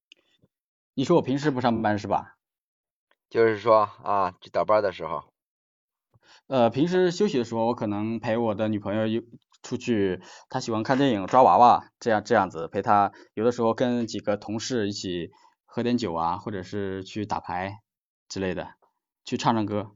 [0.95, 2.35] 你说我平时不上班是吧？
[3.29, 5.31] 就是说啊，倒班的时候。
[6.47, 9.23] 呃，平时休息的时候，我可能陪我的女朋友
[9.61, 13.11] 出去，她喜欢看电影、抓娃娃，这样这样子陪她。
[13.35, 15.29] 有的时候跟几个同事一起
[15.63, 17.83] 喝点酒啊，或者是去打牌
[18.27, 18.73] 之类的，
[19.23, 19.91] 去唱唱歌、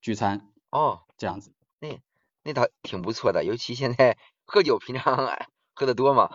[0.00, 0.50] 聚餐。
[0.70, 1.52] 哦，这样子。
[1.80, 2.00] 那。
[2.48, 5.36] 那倒挺不错的，尤其现在 喝酒，平常
[5.74, 6.30] 喝的多嘛？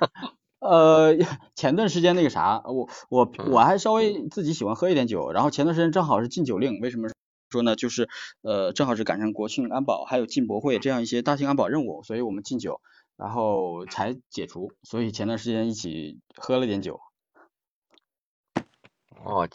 [0.58, 1.14] 呃，
[1.54, 7.10] 前段时间那个啥，我我我还稍微自己喜欢喝一点酒，然后前段时间正好是禁酒令，为什么
[7.50, 7.76] 说呢？
[7.76, 8.08] 就是
[8.40, 12.80] 呃正好是赶上国庆安保，还有进博会这样一些大型安保任务，所以我们禁酒，
[13.18, 17.00] 然后才解除，所以前段时间一起喝了点酒。
[19.22, 19.46] 哦，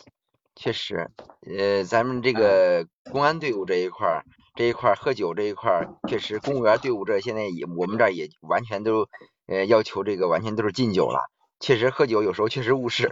[0.56, 1.10] 确实，
[1.58, 4.24] 呃，咱们这个公安队伍这一块儿。
[4.56, 9.08] 这一块喝酒这一块确实，公务员队伍这现在也我们这儿也完全都
[9.48, 11.20] 呃要求这个完全都是禁酒了。
[11.60, 13.10] 确实喝酒有时候确实误事，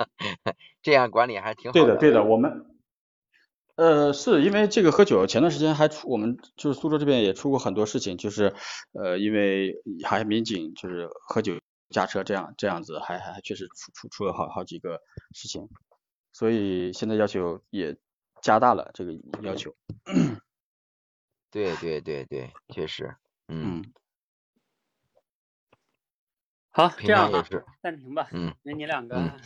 [0.82, 1.84] 这样管理还是挺好的。
[1.84, 2.66] 对的对的，我们
[3.76, 8.54] 呃是因为这个喝酒，前段时间还出我们就是苏州这边也出过很多事情，就是
[8.92, 11.54] 呃因为还民警就是喝酒
[11.88, 15.00] 驾车这样这样子，还还确实出出出了好好几个
[15.34, 15.68] 事情，
[16.32, 17.96] 所以现在要求也
[18.42, 19.74] 加大了这个要求。
[21.54, 23.14] 对对对对，确实，
[23.46, 23.80] 嗯，
[26.70, 27.46] 好，这样吧
[27.80, 29.38] 暂停吧，嗯，那你两个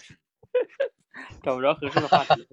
[1.44, 2.48] 找不着合适的话题，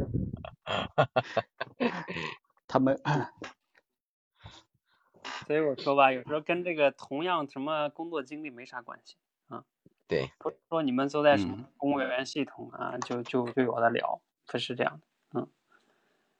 [2.67, 2.99] 他们，
[5.47, 9.15] 所以我说吧，有时候跟这个同样什么工作经历没啥关系
[9.47, 9.63] 啊，
[10.05, 10.31] 对，
[10.67, 15.07] 说你们都在什么公务员系统啊，就就就有的聊，不是这样的，
[15.39, 15.47] 嗯，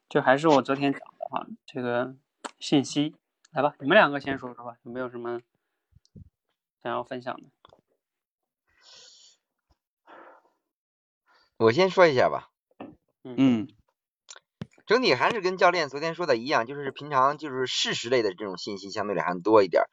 [0.10, 2.18] 就还是我昨天讲的哈，这个。
[2.66, 3.14] 信息，
[3.52, 5.40] 来吧，你们两个先说说吧，有没有什么
[6.82, 7.44] 想要分享的？
[11.58, 12.50] 我先说一下吧。
[13.24, 13.68] 嗯，
[14.88, 19.84] 整体还是跟教练昨天说的一样，就是平常就是事实类的这种信息相对来还多一点，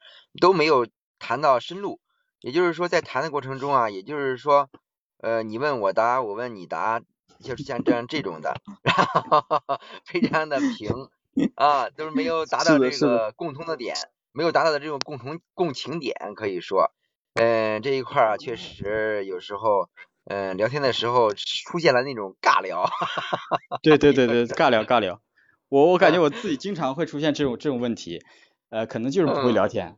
[0.41, 0.87] 都没有
[1.19, 2.01] 谈到深入。
[2.39, 4.71] 也就是说，在谈的过程中啊，也就是说，
[5.19, 6.99] 呃，你问我答，我问你答，
[7.39, 9.45] 就是像这样这种的，然后
[10.07, 11.11] 非常的平。
[11.55, 16.91] 啊，都是没有达到这个共通的点，没有达到的这种共同共情点，可以说，
[17.35, 19.89] 嗯，这一块儿啊，确实有时候，
[20.25, 22.85] 嗯，聊天的时候出现了那种尬聊。
[23.81, 25.21] 对对对对，尬聊尬聊，
[25.69, 28.21] 我我感觉我自己经常会出现这种这种问题，
[28.69, 29.97] 呃，可能就是不会聊天。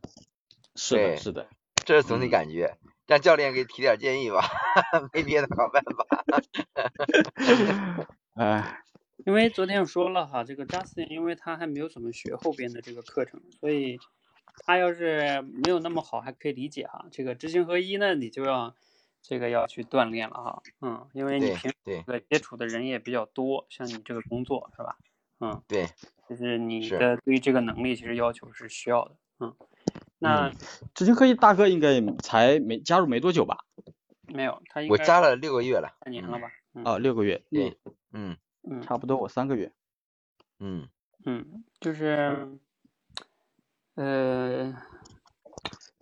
[0.74, 1.48] 是的，是的，
[1.84, 2.76] 这是总体感觉，
[3.06, 4.42] 让教练给提点建议吧，
[5.12, 6.06] 没别的好办法。
[8.36, 8.85] 哎。
[9.24, 13.98] 因为昨天我说了哈，这个 Justin，因为他还没有怎么学后边的这个课程，所以
[14.66, 17.06] 他要是没有那么好，还可以理解哈。
[17.10, 18.74] 这个知行合一呢，你就要
[19.22, 20.62] 这个要去锻炼了哈。
[20.80, 24.96] 嗯，因为你平时这个接触的人也比较多，像你这个工作是吧？
[25.40, 25.88] 嗯，对，
[26.28, 29.16] 就是你的对于这个能力其实要求是需要的。
[29.40, 29.54] 嗯，
[30.18, 30.52] 那
[30.94, 33.64] 知行合一大哥应该才没加入没多久吧？
[34.28, 36.50] 没有，他我加了六个月了，半年了吧？
[36.84, 37.42] 哦，六个月。
[37.50, 37.76] 对，
[38.12, 38.36] 嗯。
[38.68, 39.72] 嗯，差不多我三个月。
[40.58, 40.88] 嗯
[41.24, 42.58] 嗯，就是，
[43.94, 44.66] 呃，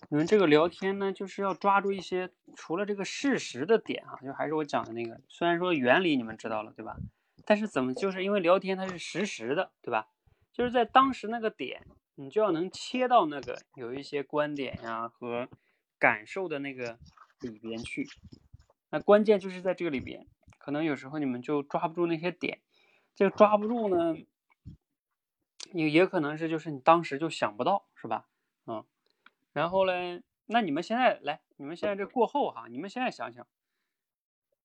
[0.08, 6.96] 你们这个聊天呢，就是要抓住一些除了这个事实的点啊，就还是我讲的那个，虽然说原理你们知道了，对吧？
[7.44, 10.08] 但是怎么就是因为聊天它是实时的，对吧？
[10.52, 11.82] 就是在当时那个点，
[12.14, 15.48] 你就要能切到那个有一些观点呀和
[15.98, 16.98] 感受的那个
[17.40, 18.06] 里边去。
[18.90, 20.26] 那关键就是在这个里边，
[20.64, 22.62] 可能有时候你们就抓不住那些点，
[23.14, 24.16] 这个抓不住呢，
[25.74, 28.30] 也也可能是就是你当时就想不到，是吧？
[28.66, 28.82] 嗯，
[29.52, 33.46] 然后嘞，那你们现在来，你们现在这过后哈，你们现在想想，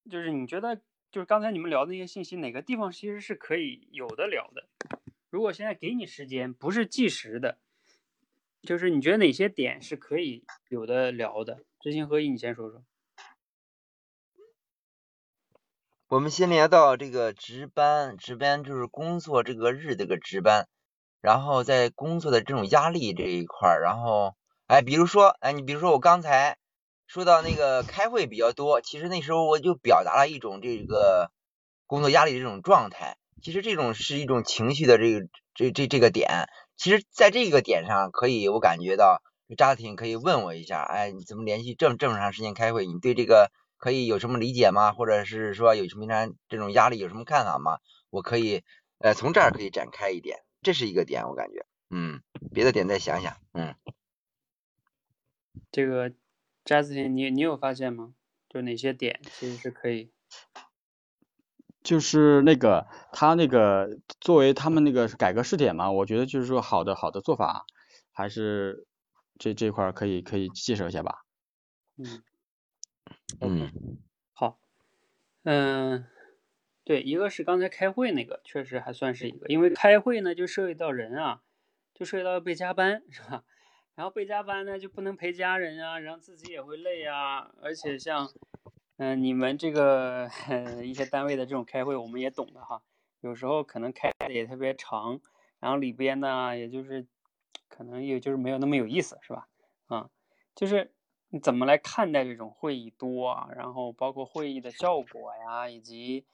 [0.09, 0.77] 就是你觉得
[1.11, 4.69] 就是刚才你们聊的那些信息，哪个地方其实是可以有的聊的？
[5.29, 7.59] 如果现在给你时间，不是计时的，
[8.61, 11.65] 就是你觉得哪些点是可以有的聊的？
[11.81, 12.85] 知行合一，你先说说。
[16.09, 20.67] 我们先聊到这个值班，值班就是工作这个日这个值班，
[21.21, 24.33] 然后在工作的这种压力这一块儿，然后
[24.65, 26.57] 哎，比如说哎，你比如说我刚才
[27.05, 31.29] 说到那个开会比较多，其实那时候我就表达了一种这个
[31.85, 39.21] 工作压力这种状态，其实这种是一种情绪的这个这这这个点，其实在这个点上可以我感觉到
[39.55, 43.51] 扎挺可以问我一下，哎，你怎么连续这么这么长时间开会，你对这个。
[43.79, 44.91] 可以有什么理解吗？
[44.91, 47.79] 或者是说有什么样这种压力有什么看法吗？
[48.11, 48.63] 我可以
[48.99, 52.21] 呃从这儿可以展开一点，这是一个点，我感觉，嗯，
[52.53, 53.73] 别的点再想想，嗯。
[55.71, 56.11] 这个
[56.65, 58.13] Justin，你你有发现吗？
[58.49, 60.11] 就哪些点其实是可以？
[61.81, 67.65] 就是那个他那个作为他们那个改革试点嘛，我觉得就是说好的好的做法，
[68.11, 68.85] 还是
[69.37, 71.23] 这这块可以可以介绍一下吧。
[71.97, 72.21] 嗯。
[73.41, 73.97] 嗯，
[74.33, 74.59] 好，
[75.43, 76.05] 嗯，
[76.83, 81.41] 对，一个是刚才开会那个，确实还算是一个，因为开会呢就涉及到人啊，
[81.93, 83.43] 就涉及到被加班， 是吧？
[83.95, 88.29] 然后被加班呢就不能陪家人啊，然后自己也会累啊，而且像，
[88.97, 90.29] 嗯，你们这个
[90.83, 92.81] 一些单位的这种开会，我们也懂的哈，
[93.21, 95.21] 有时候可能开的也特别长，
[95.59, 97.07] 然后里边呢也就是
[97.67, 99.47] 可能也就是没有那么有意思，是吧？
[99.87, 100.09] 啊，
[100.55, 100.93] 就是。
[101.31, 103.49] 你怎么来看待这种会议多啊？
[103.55, 106.25] 然后包括会议的效果呀，以及，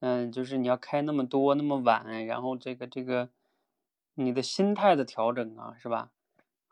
[0.00, 3.30] 嗯，就是你要开那么多那么晚，然后这个这个，
[4.14, 6.10] 你的心态的调整啊，是吧？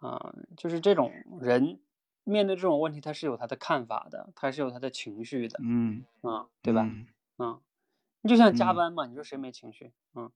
[0.01, 1.81] 啊，就是这种人
[2.25, 6.91] 面对这种问题，他是有他的看法的，他是有他的情绪的，嗯，啊，对吧？
[7.39, 7.61] 嗯，
[8.23, 9.93] 你就像加班嘛，你说谁没情绪？
[10.15, 10.33] 嗯，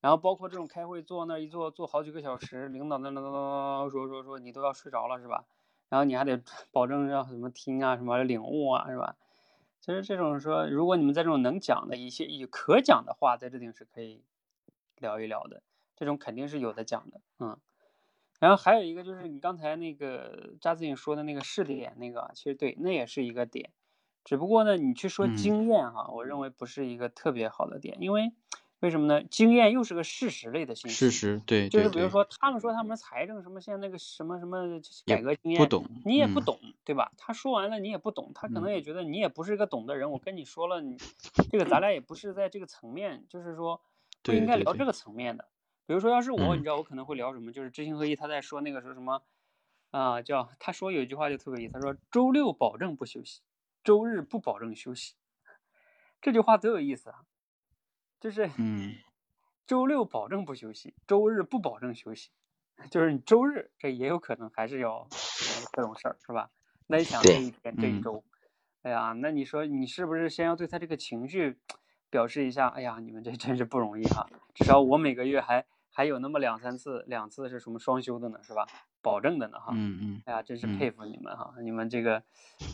[0.00, 5.46] 然后包括这种开会坐那一坐坐好几个小时，领导那那那那说说说你都要睡着了是吧？
[5.94, 6.42] 然后你还得
[6.72, 9.14] 保证要什么听啊，什么领悟啊，是吧？
[9.80, 14.24] 其实这种说，如果你们在这种能讲的一些有可讲的话，在这里是可以
[14.96, 15.62] 聊一聊的，
[15.94, 17.56] 这种肯定是有的讲的，嗯。
[18.40, 23.70] 然后还有一个就是你刚才那个扎子颖说的那个试点那个，其实对，那也是一个点，
[24.24, 28.32] 只不过呢，你去说经验哈，我认为不是一个特别好的点，因为。
[28.84, 29.24] 为什么呢？
[29.30, 30.94] 经验又是个事实类的信息。
[30.94, 37.10] 事实对，就是比如说他们说他们财政什么，现在那个什么什么改革经验，不懂，你也不懂，对吧？
[37.16, 40.10] 他说完了你也不懂，他可能也觉得你也不是一个懂的人。
[40.10, 40.98] 我跟你说了，你
[41.50, 43.80] 这个咱俩也不是在这个层面，就是说
[44.22, 45.48] 不应该聊这个层面的。
[45.86, 47.50] 比如说要是我，你知道我可能会聊什么？
[47.52, 49.22] 就是知行合一，他在说那个说什么
[49.92, 50.20] 啊？
[50.20, 53.40] 叫他说有一句话就特别意思，他说周六保证不休息，
[53.82, 55.14] 周日不保证休息。
[56.20, 57.24] 这句话多有意思啊！
[58.24, 58.94] 就是， 嗯，
[59.66, 62.30] 周六保证不休息，周日不保证休息，
[62.90, 65.06] 就是你周日这也有可能还是要
[65.72, 66.50] 各种事儿，是吧？
[66.86, 68.24] 那你想这一天这一周，
[68.80, 71.58] 哎呀，那你说你是不是先要对他这个情绪
[72.08, 72.68] 表示一下？
[72.68, 78.66] 哎呀，你们这真是不容易哈，至少我每个月还还有那么两三次，两次是什么双休的呢，是吧？
[79.02, 82.22] 保证的呢哈，嗯嗯，哎呀，真是佩服你们哈，你们这个，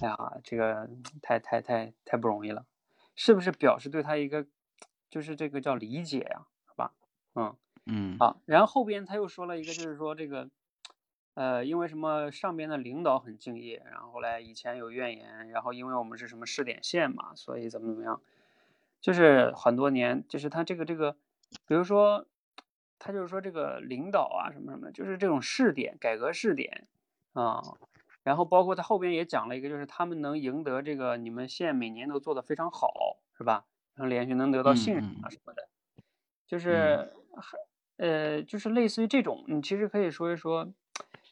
[0.00, 0.88] 哎呀，这个
[1.20, 2.64] 太太太太不容易了，
[3.16, 4.46] 是不是表示对他一个？
[5.10, 6.92] 就是这个叫理解呀，好吧，
[7.34, 7.56] 嗯
[7.86, 10.48] 嗯，好，然后后边他又说了一个，就是说这个，
[11.34, 18.20] 呃，因为什么上边的领导很敬业，然后来以前有怨言，然后因为我们是什么试点县嘛，所以怎么怎么样，
[19.00, 21.16] 就是很多年，就是他这个这个，
[21.66, 22.26] 比如说
[22.98, 26.86] 他就是说这个领导啊什么什么，就是这种试点改革试点
[27.32, 27.62] 啊，
[28.22, 33.64] 然后包括他后边也讲了一个，就是他们能赢得这个你们县每年都做的非常好，是吧？
[33.96, 35.68] 能连续能得到信任啊什么的，
[36.46, 37.12] 就是
[37.96, 40.72] 呃，就是类似于这种，你其实可以说一说，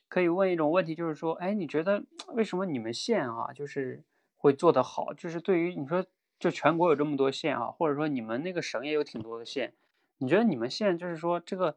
[0.07, 4.05] 可以问一种问题，就是说，哎，你觉得为什么你们县啊，就是
[4.37, 5.15] 会做得好？
[5.15, 6.05] 就是对于你说，
[6.39, 9.73] 就全国有这么多县啊，或者说你们那个省也有挺多的县，
[10.19, 11.77] 你觉得你们县就是说这个，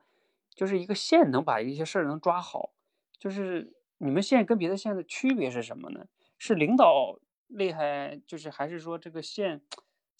[0.53, 2.73] 就是一个县能把一些事儿能抓好，
[3.17, 6.05] 就是你们县跟别的县的区别是什么呢？
[6.37, 7.17] 是领导
[7.47, 9.61] 厉害，就是还是说这个县？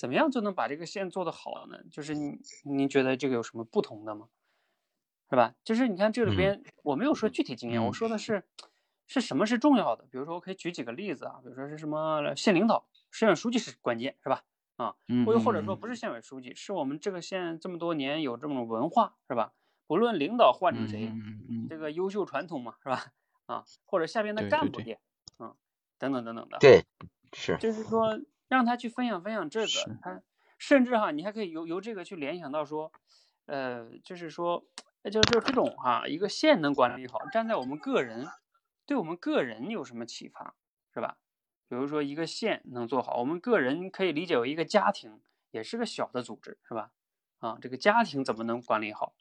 [0.02, 1.78] 怎么样就能把这个线做得好呢？
[1.91, 4.30] 就是您，您觉得这个有什么不同的吗？
[5.30, 5.54] 是吧？
[5.64, 8.43] 就是你看这里嗯边我没有说具体经验，我嗯说的是
[9.06, 10.08] 是什么是重要的。
[10.10, 14.43] 比如说我可以举几个例子啊，比如说是什么县领导、县委书记是关键，是吧？
[14.78, 19.53] 啊，嗯或又或者说不是县委书记，是我们这个县这么多年有这种文化，是吧？
[19.86, 21.14] 不论领导换成谁，
[21.69, 23.14] 这个优秀传统嘛，是吧？
[23.45, 24.99] 啊，或者下边的干部也，
[25.38, 25.56] 嗯，
[25.99, 26.57] 等等等等的。
[26.60, 26.84] 对，
[27.34, 28.19] 是，就是说
[28.52, 30.22] 让他去分享分享这个，他
[30.57, 32.91] 甚至哈，你还可以由由这个去联想到说，
[33.45, 34.65] 呃，就是说，
[35.03, 38.28] 呃就就这种哈，一个县能管理好，站在我们个人，
[38.86, 40.53] 对我们个人有什么启发，
[40.94, 41.18] 是吧？
[41.69, 45.22] 比如说一个县能做好，我们个人可以理解为一个家庭，
[45.52, 46.91] 也是个小的组织，是吧？
[47.40, 49.14] 啊，这个家庭怎么能管理好？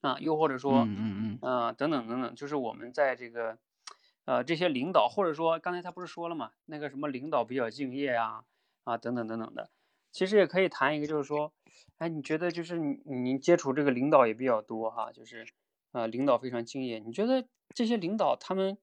[0.00, 3.58] 啊，又或者说，嗯嗯嗯啊，等等等等，就是我们在这个，
[4.28, 8.44] 呃，这些领导，或者说刚才他不是说了嘛，那个什么领导比较敬业啊，
[8.84, 9.70] 啊，等等等等的，
[10.12, 11.54] 其实也可以谈一个，就是说，
[11.96, 15.46] 哎，你觉得就是你接触这个领导也比较多哈，就是，
[15.92, 18.76] 啊，领导非常敬业，你觉得这些领导他们，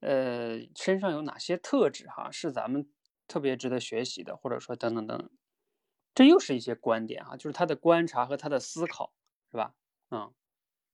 [0.00, 2.86] 呃，身上有哪些特质哈，是咱们
[3.26, 5.30] 特别值得学习的，或者说等等等等，
[6.14, 9.14] 这又是一些观点哈，就是他的观察和他的思考，
[9.50, 9.74] 是吧？
[10.10, 10.30] 嗯。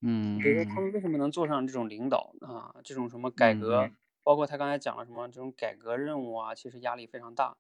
[0.02, 2.74] 嗯，比如说他们为什么能做上这种领导啊？
[2.84, 7.56] 这种什么改革，嗯包括他刚才讲了什么这种改革任务啊，其实压力非常大。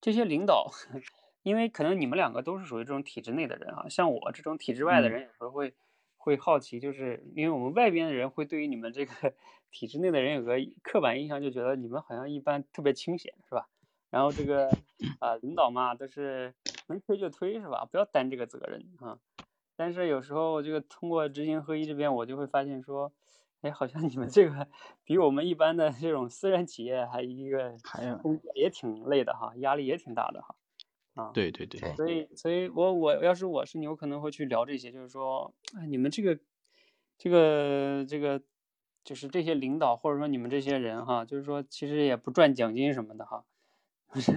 [0.00, 0.70] 这些领导，
[1.42, 5.74] 因为可能你们两个都是属于这种体制内的人啊，像我这种体制外的嗯人，有时候会
[6.16, 9.12] 会好奇，就是因为我们外边的人会对于你们这个
[9.70, 13.68] 体制内的人有个刻板印象，就觉得你们好像一般特别清闲，是吧？
[14.10, 14.68] 然后这个
[15.20, 16.54] 啊、领导嘛都是
[16.86, 17.84] 能推就推，是吧？
[17.90, 19.18] 不要担这个责任啊。
[19.76, 23.12] 但是有时候这个通过知行合一这边，我就会发现说，
[23.60, 24.68] 哎，好像你们这个
[25.02, 30.54] 比我们一般的这种私人企业还一个还作也挺累的哈，压力也挺大的哈。
[31.14, 36.38] 啊，对对对，对所以所以我我要是我是你，我可能会去聊这些，就是说，哎，你们这个
[37.16, 38.42] 这个这个
[39.04, 43.44] 就是这些领导或者说你们这些人哈，就是说其实也不赚奖金什么的哈。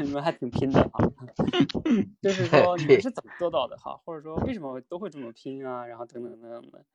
[0.03, 0.99] 你们还挺拼的哈，
[2.21, 6.85] 就是 说你们是怎么做到的哈，或者说为什么都会这么拼啊，然后等等等等的，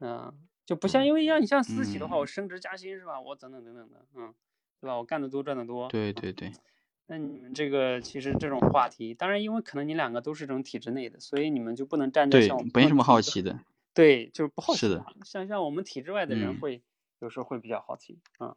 [0.00, 0.32] 嗯，
[0.64, 3.20] 就不像因为像你像私企的话，我升职加薪是吧？
[3.20, 4.32] 我等等等等的，嗯，
[4.80, 4.96] 对吧？
[4.96, 5.88] 我干的多赚的多。
[5.88, 6.52] 对对对，
[7.06, 13.60] 那你们这个其实这种话题，当然因为可能你两个都是这种体制内的，所以你们就不能站在对像我们，没什么好奇的，
[13.92, 15.04] 对，就是不好奇是的。
[15.24, 16.82] 像像我们体制外的人嗯会、
[17.20, 18.56] 有时候会比较好奇啊，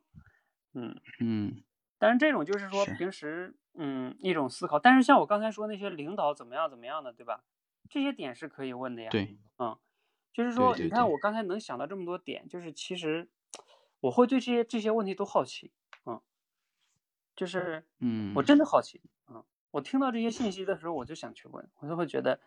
[0.74, 0.96] 嗯。
[1.20, 1.64] 嗯
[2.00, 7.44] 但是这种就是说平时嗯一种思考，但是像我刚才说那些领导怎么样怎么样的，对吧？
[7.90, 9.10] 这些点是可以问的呀。
[9.10, 9.78] 对，嗯，
[10.34, 13.30] 就是说你看我刚才能想到这么多点，就是其实
[14.02, 15.72] 我会对这些这些问题都好奇，
[16.06, 16.22] 嗯，
[17.36, 22.40] 就是嗯我真的好奇，嗯，我听到这些信息的时候，我就想去问，我就会觉得，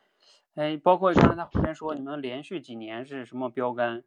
[0.55, 4.05] 哎，包括刚才他后面说你们连续几年是什么标杆，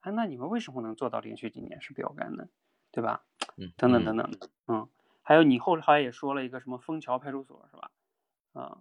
[0.00, 2.48] 哎，那你们为什么能做到连续几年是标杆呢？
[2.94, 3.24] 对吧？
[3.56, 4.88] 嗯，等等嗯等等的，嗯，
[5.20, 7.90] 还有你后来也说了一个什么枫桥派出所是吧？
[8.52, 8.78] 啊，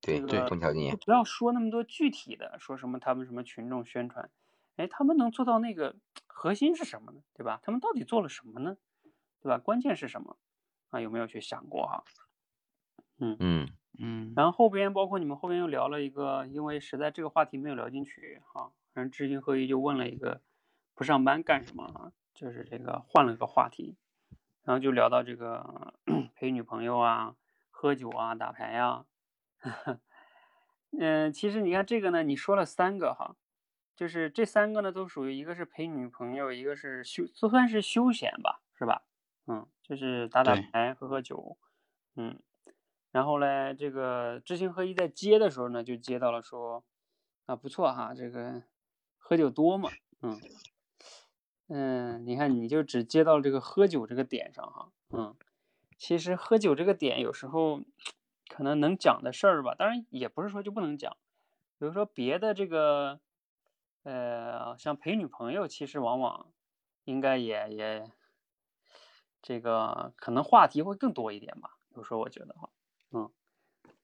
[0.00, 4.30] 对对，这个枫桥经验，不要说那么多具体的，说什么他们什么群众宣传，
[4.76, 5.96] 哎，他们能做到那个
[6.28, 7.20] 核心是什么呢？
[7.34, 7.58] 对吧？
[7.64, 8.76] 他们到底做了什么呢？
[9.42, 9.58] 对吧？
[9.58, 10.38] 关键是什么？
[10.90, 12.04] 啊，有没有去想过哈？
[13.18, 13.68] 嗯，嗯
[13.98, 20.40] 嗯然后后边包括你们后边又聊了一个，因为实在这个话题没有聊进去哈，然后知行合一就问了一个
[20.94, 22.12] 不上班干什么啊？
[22.36, 23.96] 就是这个换了个话题，
[24.62, 25.94] 然后就聊到这个
[26.36, 27.34] 陪女朋友啊、
[27.70, 29.06] 喝酒啊、打牌呀、
[31.00, 33.36] 嗯，其实你看这个呢，你说了三个哈，
[33.96, 39.02] 就是这三个呢都属于一个是陪女朋友，一个是休，都算是休闲吧，是吧？
[39.46, 41.56] 嗯，就是打打牌、喝喝酒，
[42.16, 42.38] 嗯，
[43.12, 46.84] 然后嘞，这个知行合一在接的时候呢，就接到了说，
[47.46, 48.62] 啊不错哈，这个
[49.16, 49.90] 喝酒多嘛，
[50.20, 50.38] 嗯
[51.68, 55.34] 嗯，你看你就只接到这个喝酒这个点上哈，嗯，
[55.98, 57.80] 其实喝酒这个点有时候
[58.48, 61.16] 可能能讲的事儿吧，当然也不是说就不能讲，
[61.78, 63.18] 比如说别的这个，
[64.04, 66.52] 呃，像陪女朋友，其实往往
[67.04, 68.10] 应该也也
[69.42, 72.70] 这个可能话题会更多一点吧，有时候我觉得哈，
[73.10, 73.28] 嗯，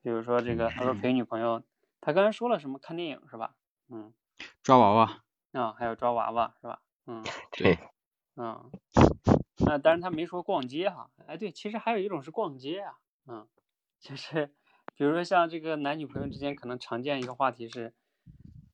[0.02, 1.62] 比如说这个他说陪女朋友，
[2.00, 3.54] 他刚才说了什么看电影是吧？
[3.88, 4.12] 嗯，
[4.64, 5.22] 抓娃娃，
[5.52, 6.80] 啊，还有抓娃娃是吧？
[7.06, 7.22] 嗯
[7.56, 7.78] 对，
[8.36, 8.70] 嗯，
[9.66, 13.48] 那当然他没说逛街哈，哎对，其实还有一种是逛街啊，嗯，
[14.00, 14.46] 就是
[14.96, 17.92] 比如说像这个男女朋友之间可能常见一个话题是，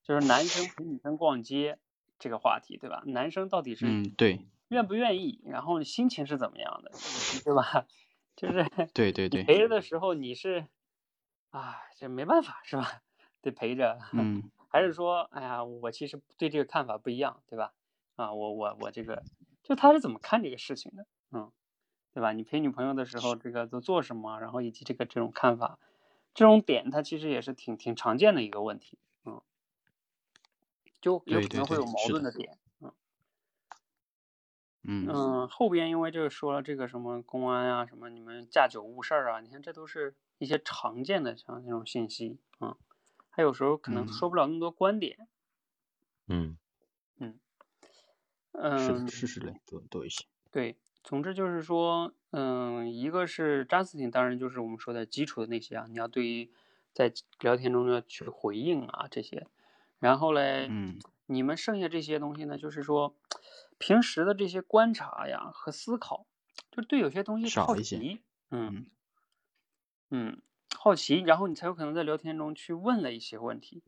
[0.02, 1.78] 就是男生陪女生逛街
[2.18, 3.02] 这个话题，对吧？
[3.06, 6.90] 男生到底是嗯对愿不愿意，然后心情是怎么样的，
[7.44, 7.86] 对吧？
[8.36, 8.64] 就是
[8.94, 10.66] 对对对，陪着的时候你是，
[11.50, 13.02] 啊，这没办法是吧？
[13.40, 17.72] 得陪着，嗯还是说，哎呀，我其实对这个看法不一样，对吧？
[18.19, 19.24] 啊，我我我这个，
[19.62, 21.53] 就他是怎么看这个事情的，嗯，
[22.15, 22.32] 对吧？
[22.32, 24.40] 你陪女朋友的时候，这个都做什么？
[24.40, 25.78] 然后以及这个这种看法，
[26.35, 29.43] 这种点，它其实也是挺挺常见的一个问题，嗯，
[31.01, 32.95] 就有可能会有矛盾的点，嗯嗯。
[35.01, 42.77] 嗯，后边因为就是说了这个什么公安啊，什么你们驾酒误事儿啊，你看这都是一些常见的像这种信息，嗯，
[43.31, 44.09] 他有时候可能嗯。
[44.09, 45.28] 说不了那么多观点，
[46.28, 46.59] 嗯
[48.52, 50.24] 嗯，事实类多多一些。
[50.50, 56.50] 对，总之就是说，嗯，一个是 Justin，当然就是我们说的基础的那些啊，你要对于
[56.92, 59.46] 在聊天中要去回应啊这些，
[59.98, 60.98] 然后嘞，嗯。
[61.30, 63.14] 你们剩下这些东西呢，就是说
[63.76, 66.24] 平时的这些观察呀和思考，
[66.70, 68.86] 就对有些东西好奇，嗯嗯。
[70.08, 70.42] 嗯，
[70.74, 73.82] 好奇，然后你才有可能在聊天中去问了一些问题，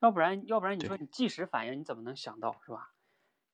[0.00, 2.92] 要不然要不然你说你即时反应，你怎么能想到是吧？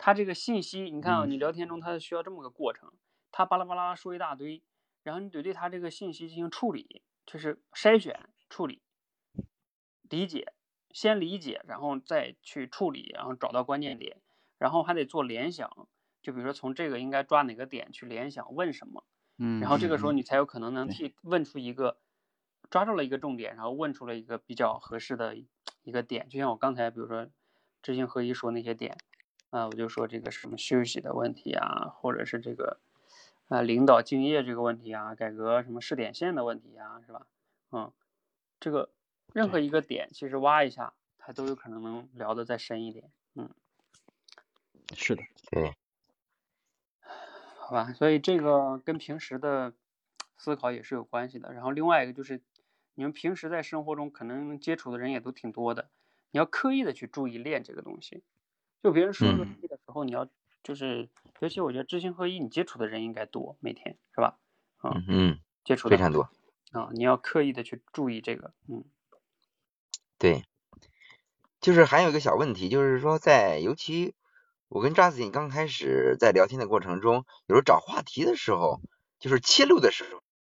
[0.02, 1.30] 他这个信息，你看啊，嗯。
[1.30, 2.90] 你聊天中他需要这么个过程，
[3.30, 4.62] 他巴拉巴拉说一大堆，
[5.02, 8.80] 然后你得对他这个信息进行处理，就是筛选、处理、
[10.08, 10.54] 理解，
[10.90, 14.22] 先理解，然后再去处理，然后找到关键点，
[14.56, 15.70] 然后还得做联想，
[16.22, 19.04] 就比如说从这个应该抓哪个点去联想，问什么，
[19.36, 20.16] 嗯，然后这个时候嗯。
[20.16, 20.94] 你才有可能能对。
[21.10, 22.00] 替问出一个
[22.70, 25.36] 抓住了一个重点，然后问出了一个比较合适的
[25.82, 26.26] 一个点。
[26.30, 27.28] 就像我刚才比如说
[27.82, 28.96] 知行合一说那些点
[29.50, 32.78] 啊、我就说这个什么休息的问题啊，或者是这个
[33.48, 37.26] 啊、领导敬业这个问题啊，改革什么试点线的问题啊，是吧？
[37.72, 37.92] 嗯，
[38.60, 38.90] 这个
[39.32, 43.10] 任何一个点其实挖一下，它都有可能能聊得再深一点。
[43.34, 43.50] 嗯，
[44.94, 45.22] 是的，
[45.56, 45.74] 嗯，
[47.58, 49.72] 好吧，所以这个跟平时的
[50.36, 51.52] 思考也是有关系的。
[51.52, 52.40] 然后另外一个就是，
[52.94, 55.90] 你们平时在生活中可能接触的人也都挺多的，
[56.30, 58.22] 你要刻意的去注意练这个东西。
[58.82, 59.48] 就别人说的时
[59.86, 60.28] 候，你要
[60.62, 61.08] 就是，
[61.40, 64.38] 尤其我觉得知行合一，你接触的人应该多，每天是吧？
[64.78, 66.30] 啊、嗯嗯，接触的非常多。
[66.72, 68.84] 啊，你要刻意的去注意这个，嗯
[70.18, 70.44] 对，
[71.60, 74.14] 就是还有一个小问题，就是说在尤其
[74.68, 78.80] 我跟扎子你刚开始在聊天的过程中，有时候找话题的时候，
[79.18, 80.04] 就是切入的时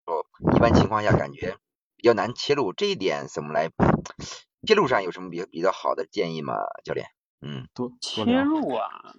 [0.06, 0.26] 候，
[0.56, 1.58] 一般情况下感觉
[1.95, 3.70] 比较难切入，这一点怎么来
[4.68, 7.08] 切入上有什么比较比较好的建议吗，教练？
[7.44, 8.41] 嗯，多多切。
[8.44, 9.14] 入啊，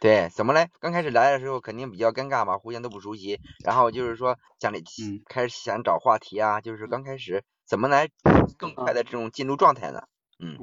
[0.00, 0.70] 对，怎么来？
[0.80, 8.08] 刚开始来的时候肯定比较尴尬嘛，互相都不熟悉，然后就是说想里嗯开始想找话题啊，就是刚开始怎么来
[8.58, 10.02] 更快的这种进入状态呢？
[10.38, 10.56] 嗯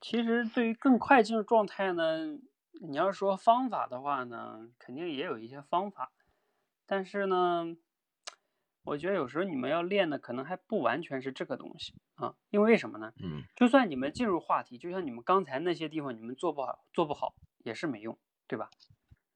[0.00, 2.38] 其实对于更快进入状态呢，
[2.80, 6.12] 你要说方法的话呢，肯定也有一些方法，
[6.86, 7.64] 但是呢，
[8.86, 13.12] 我觉得有时候你们要练的可能还不完全是这个东西啊，因为为什么呢？
[13.20, 17.34] 嗯就算你们进入话题，就像你们刚才那些地方你们做不好，做不好
[17.64, 18.70] 也是没用，对吧？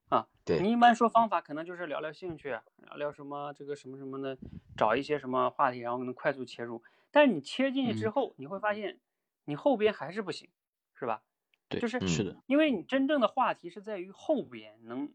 [0.09, 4.39] 啊，对你一般说方法可能就是聊聊兴趣，聊聊什么这个什么什么的，
[4.77, 6.83] 找一些什么话题，然后能快速切入。
[7.11, 9.01] 但是你切进去之嗯后，你会发现
[9.47, 10.49] 你后边还是不行，
[10.95, 11.23] 是吧？
[11.69, 15.13] 对，就是是的，因为你真正的话题是在于后边能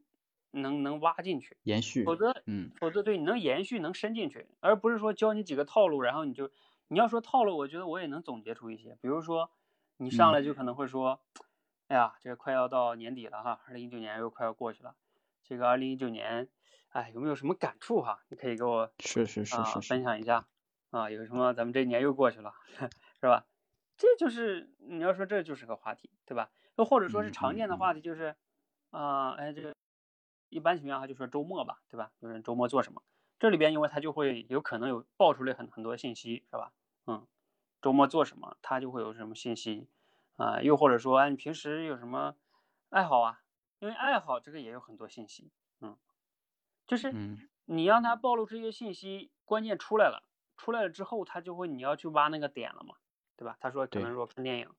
[0.61, 2.03] 能能挖进去，延续。
[2.03, 6.49] 否则嗯否则对你能延续能伸进去，而不是说教你几个套路，然后你就
[6.87, 9.51] 你要说套路，我觉得我也能总结出一些，比如说
[9.97, 11.21] 你上来就可能会说，
[11.87, 14.95] 哎呀，这个快要到年底了哈，二零一九年又快要过去了，
[15.43, 16.49] 这个二零一九年，
[16.89, 18.23] 哎，有没有什么感触哈？
[18.29, 20.03] 你可以给我是是是啊是是分。
[20.03, 20.47] 享一下
[20.91, 22.53] 啊，有什么咱们这一年又过去了，
[23.19, 23.45] 是吧？
[23.97, 26.49] 这就是你要说这就是个话题，对吧？
[26.77, 28.35] 又或者说是嗯常见的话题，就是
[28.89, 29.73] 啊、哎，这个
[30.49, 32.11] 一般情况下就说周末吧，对吧？
[32.19, 33.01] 有人周末做什么？
[33.37, 36.71] 这里边因为它就会有可能有爆出来很很多信息，是吧？
[37.05, 37.27] 嗯，
[37.81, 39.89] 周末做什么，它就会有什么信息
[40.37, 42.35] 啊、又或者说，哎，你平时有什么
[42.89, 43.41] 爱好啊？
[43.79, 45.51] 因为爱好这个也有很多信息，
[45.81, 45.97] 嗯，
[46.87, 50.23] 就是嗯你让他暴露这些信息，关键出来了，
[50.57, 52.95] 出来了之后，他就会你要去挖那个点了嘛，
[53.35, 53.57] 对吧？
[53.59, 54.69] 他说可对能说看电影，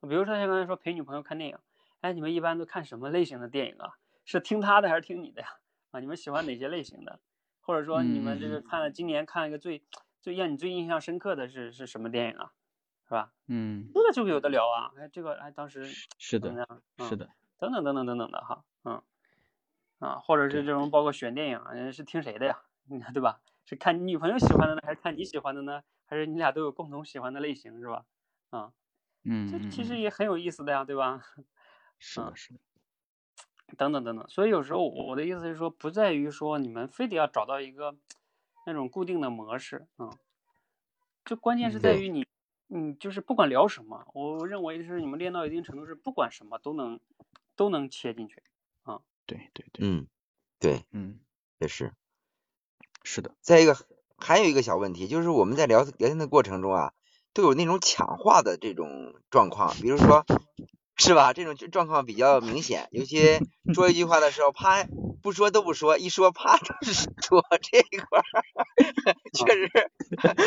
[0.00, 1.58] 比如说像刚才说陪女朋友看电影，
[2.00, 3.98] 哎，你们一般都看什么类型的电影啊？
[4.26, 5.48] 是听他的还是听你的呀？
[5.92, 7.20] 啊，你们喜欢哪些类型的？
[7.60, 9.82] 或者说你们这个看了今年看了一个最
[10.20, 12.52] 最让你最印象深刻的是是什么电影啊？
[13.08, 13.32] 是吧？
[13.46, 15.84] 嗯，这个就有的聊啊，哎，这个哎当时
[16.18, 16.50] 是的
[16.98, 19.02] 是的，等等等等等等的哈，嗯，
[20.00, 22.62] 啊，或者是这种包括选电影，嗯是听谁的呀？
[22.90, 23.40] 你看对吧？
[23.64, 25.82] 是看你女朋友喜欢的呢，还是看你喜欢的呢？
[26.04, 28.04] 还是你俩都有共同喜欢的类型是吧？
[28.50, 28.72] 啊，
[29.24, 31.20] 嗯嗯这其实嗯，也很有意思的呀，对吧？
[31.36, 31.44] 嗯
[31.98, 32.60] 是的，是的，
[33.76, 37.96] 等等等等，所以有时候我我的意思是说，不在于说你们非得要找到一个
[38.66, 40.10] 那种固定的模式，嗯，
[41.24, 42.26] 就关键是在于你
[42.68, 47.00] 嗯，就是不管聊什么，我认为是你们练到一定程度是不管什么都能
[47.54, 48.42] 都能切进去。
[48.82, 50.06] 啊对对对，嗯，
[50.60, 51.18] 对，嗯，
[51.58, 51.92] 也是。
[53.02, 53.76] 是的，再一个，
[54.16, 56.92] 还有一个小问题，就是我们在聊聊天的过程中啊，
[57.32, 60.26] 都有那种抢话的这种状况，比如说，
[60.96, 61.32] 是吧？
[61.32, 63.40] 这种状况比较明显，尤其
[63.74, 64.84] 说一句话的时候，啪，
[65.22, 66.92] 不说都不说，一说啪都是
[67.22, 68.42] 说 这一块儿，
[69.34, 69.70] 确实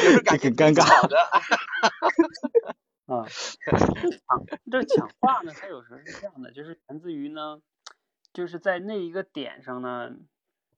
[0.04, 1.18] 有时候感觉很尴尬好的。
[3.08, 3.26] 啊，
[4.72, 7.62] 这抢话呢，它有时候是这样的，就是源自于呢，
[8.34, 10.12] 就是在那一个点上呢，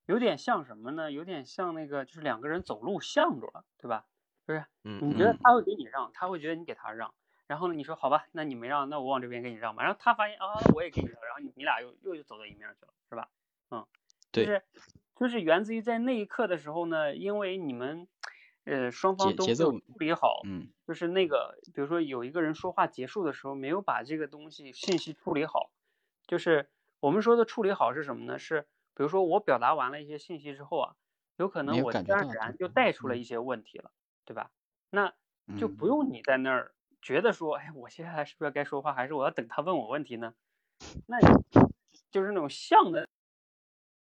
[0.05, 1.11] 有点像什么呢？
[1.11, 4.05] 有点像那个，就是两个人走路向着了，对吧？
[4.45, 7.13] 不是嗯你觉得他会给你让，他会觉得你给他让，
[7.51, 13.27] 然后呢，你说好吧，那你没让，那我往这边给你让吧，然后他发现啊，我也给你让，然后你你俩又又又走到一面去了，是吧？
[13.71, 13.85] 嗯，
[14.31, 14.63] 对就是
[15.17, 18.07] 就是源自于在那一刻的时候呢，因为你们
[18.63, 25.71] 呃双方都处理好，嗯就是那个，比如说有一个人说话结束的时候没有把这个东西信息处理好，
[26.25, 26.69] 就是
[27.01, 28.39] 我们说的处理好是什么呢？
[28.39, 28.61] 是
[28.95, 30.95] 比如说我表达完了一些信息之后啊，
[31.35, 33.91] 有可能我自然而然就带出了嗯一些问题了，
[34.23, 34.51] 对吧？
[34.89, 35.13] 那
[35.57, 40.33] 就嗯不用你在那儿觉得说，哎，我接下来是不是该说话，还是我要等他问我问题呢？
[41.07, 41.25] 那你
[42.11, 43.09] 就是那种像的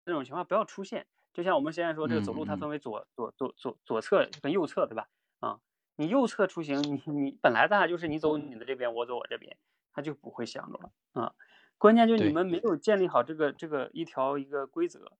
[0.05, 1.07] 那种情况不要出现。
[1.31, 5.07] 就像我们现在说这个走路，它分为左左左左左侧跟右侧，对吧？
[5.39, 5.59] 啊，
[5.95, 9.55] 你右侧出行，你你本来大家就是你走你的这边，我走我这边，
[9.93, 11.33] 他就不会想着了啊。
[11.77, 15.13] 关键就是你们没有建立好这个这个一条一个规则。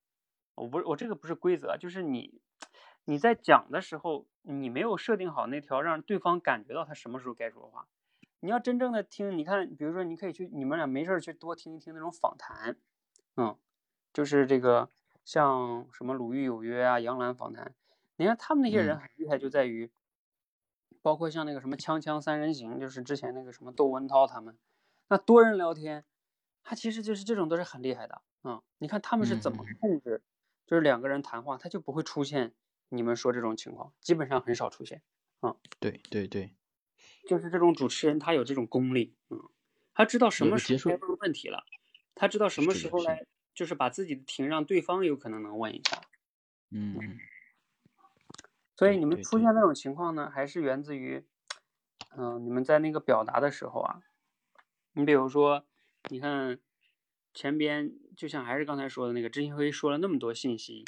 [0.56, 2.41] 我不是我这个不是规则，就是你
[3.10, 7.88] 你在讲的时候，你没有设定好那条让对方感觉到他什么时候该说话。
[8.41, 12.77] 你要真正的听，你看，比如说你可以去你们俩没事儿去多听一听那种访谈，
[13.36, 13.57] 嗯，
[14.14, 14.91] 就是这个
[15.26, 17.73] 像什么鲁豫有约啊、杨澜访谈，
[18.18, 19.91] 你看他们那些人嗯很厉害，就在于，
[21.02, 24.56] 包括像那个什么锵锵三人行，就是之前那个什么窦文涛他们，
[25.07, 26.06] 那多人聊天，
[26.61, 30.22] 他其实就是这种都是很厉害的，嗯，你看他们是怎么嗯控制，
[30.68, 32.53] 就是两个人谈话，他就不会出现
[32.90, 35.02] 你们说这种情况，基本上很少出现，
[35.80, 36.53] 对对对，
[37.28, 39.49] 就是这种主持人他有这种功力，嗯，
[39.94, 41.66] 他知道什么时候该问问题了，
[42.16, 46.02] 他知道什么时候来，就是把自己的停让对方有可能能问一下。
[46.72, 47.20] 嗯嗯
[48.76, 51.26] 所以你们出现那种情况呢，还是源自于，
[52.18, 54.02] 嗯、你们在那个表达的时候啊，
[54.94, 55.66] 你比如说，
[56.10, 56.60] 你看
[57.34, 60.86] 前边就像还是刚才说的那个，知行合一说了那么多信息，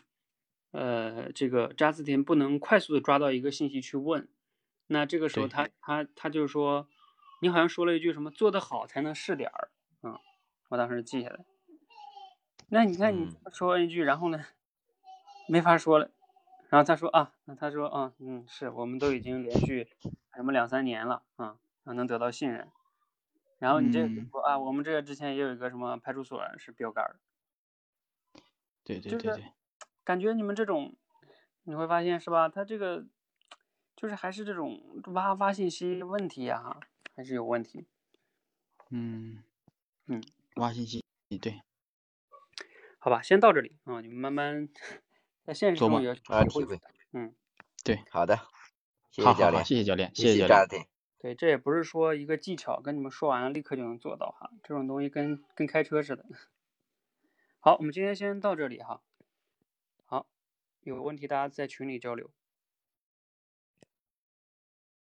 [0.72, 4.28] 呃，这个扎字田不能快速的抓到一个信息去问，
[4.88, 6.88] 那这个时候他他他就说，
[7.42, 9.70] 你好像说了一句什么做得好才能是点儿，
[10.04, 10.18] 嗯，
[10.70, 11.40] 我当时记下来。
[12.70, 13.36] 那你看你嗯。
[13.52, 14.46] 说完一句，然后呢，
[15.48, 16.10] 没法说了。
[16.70, 19.90] 然后他说啊，那他说啊，嗯，是我们都已经连续
[20.34, 22.70] 什么两三年了啊，啊能得到信任。
[23.60, 24.08] 然后你这
[24.46, 27.20] 啊，我们这个之前也有一个什么派出所是标杆儿，
[28.86, 29.52] 对对就是对对，
[30.04, 30.96] 感觉你们这种
[31.64, 32.50] 你会发现是吧？
[32.50, 33.06] 他这个
[33.96, 34.82] 就是还是这种
[35.14, 36.80] 挖发信息问题呀、
[37.16, 37.86] 还是有问题。
[38.90, 39.44] 嗯
[40.08, 40.22] 嗯，
[40.56, 41.04] 挖信息，
[41.40, 41.62] 对，
[43.00, 44.68] 好吧，先到这里啊，你们慢慢
[45.46, 46.80] 在现实中也要啊体会体会。
[47.14, 47.34] 嗯，
[48.10, 48.38] 好的，
[49.12, 50.88] 谢谢教练，谢谢教练，谢谢教练，
[51.20, 56.26] 对，这也不是说一个技巧跟你们说完了立刻就能做到哈，这种东西跟跟开车似的。
[57.62, 59.02] 好，我们今天先到这里哈。
[60.84, 62.32] 有问题大家在群里交流。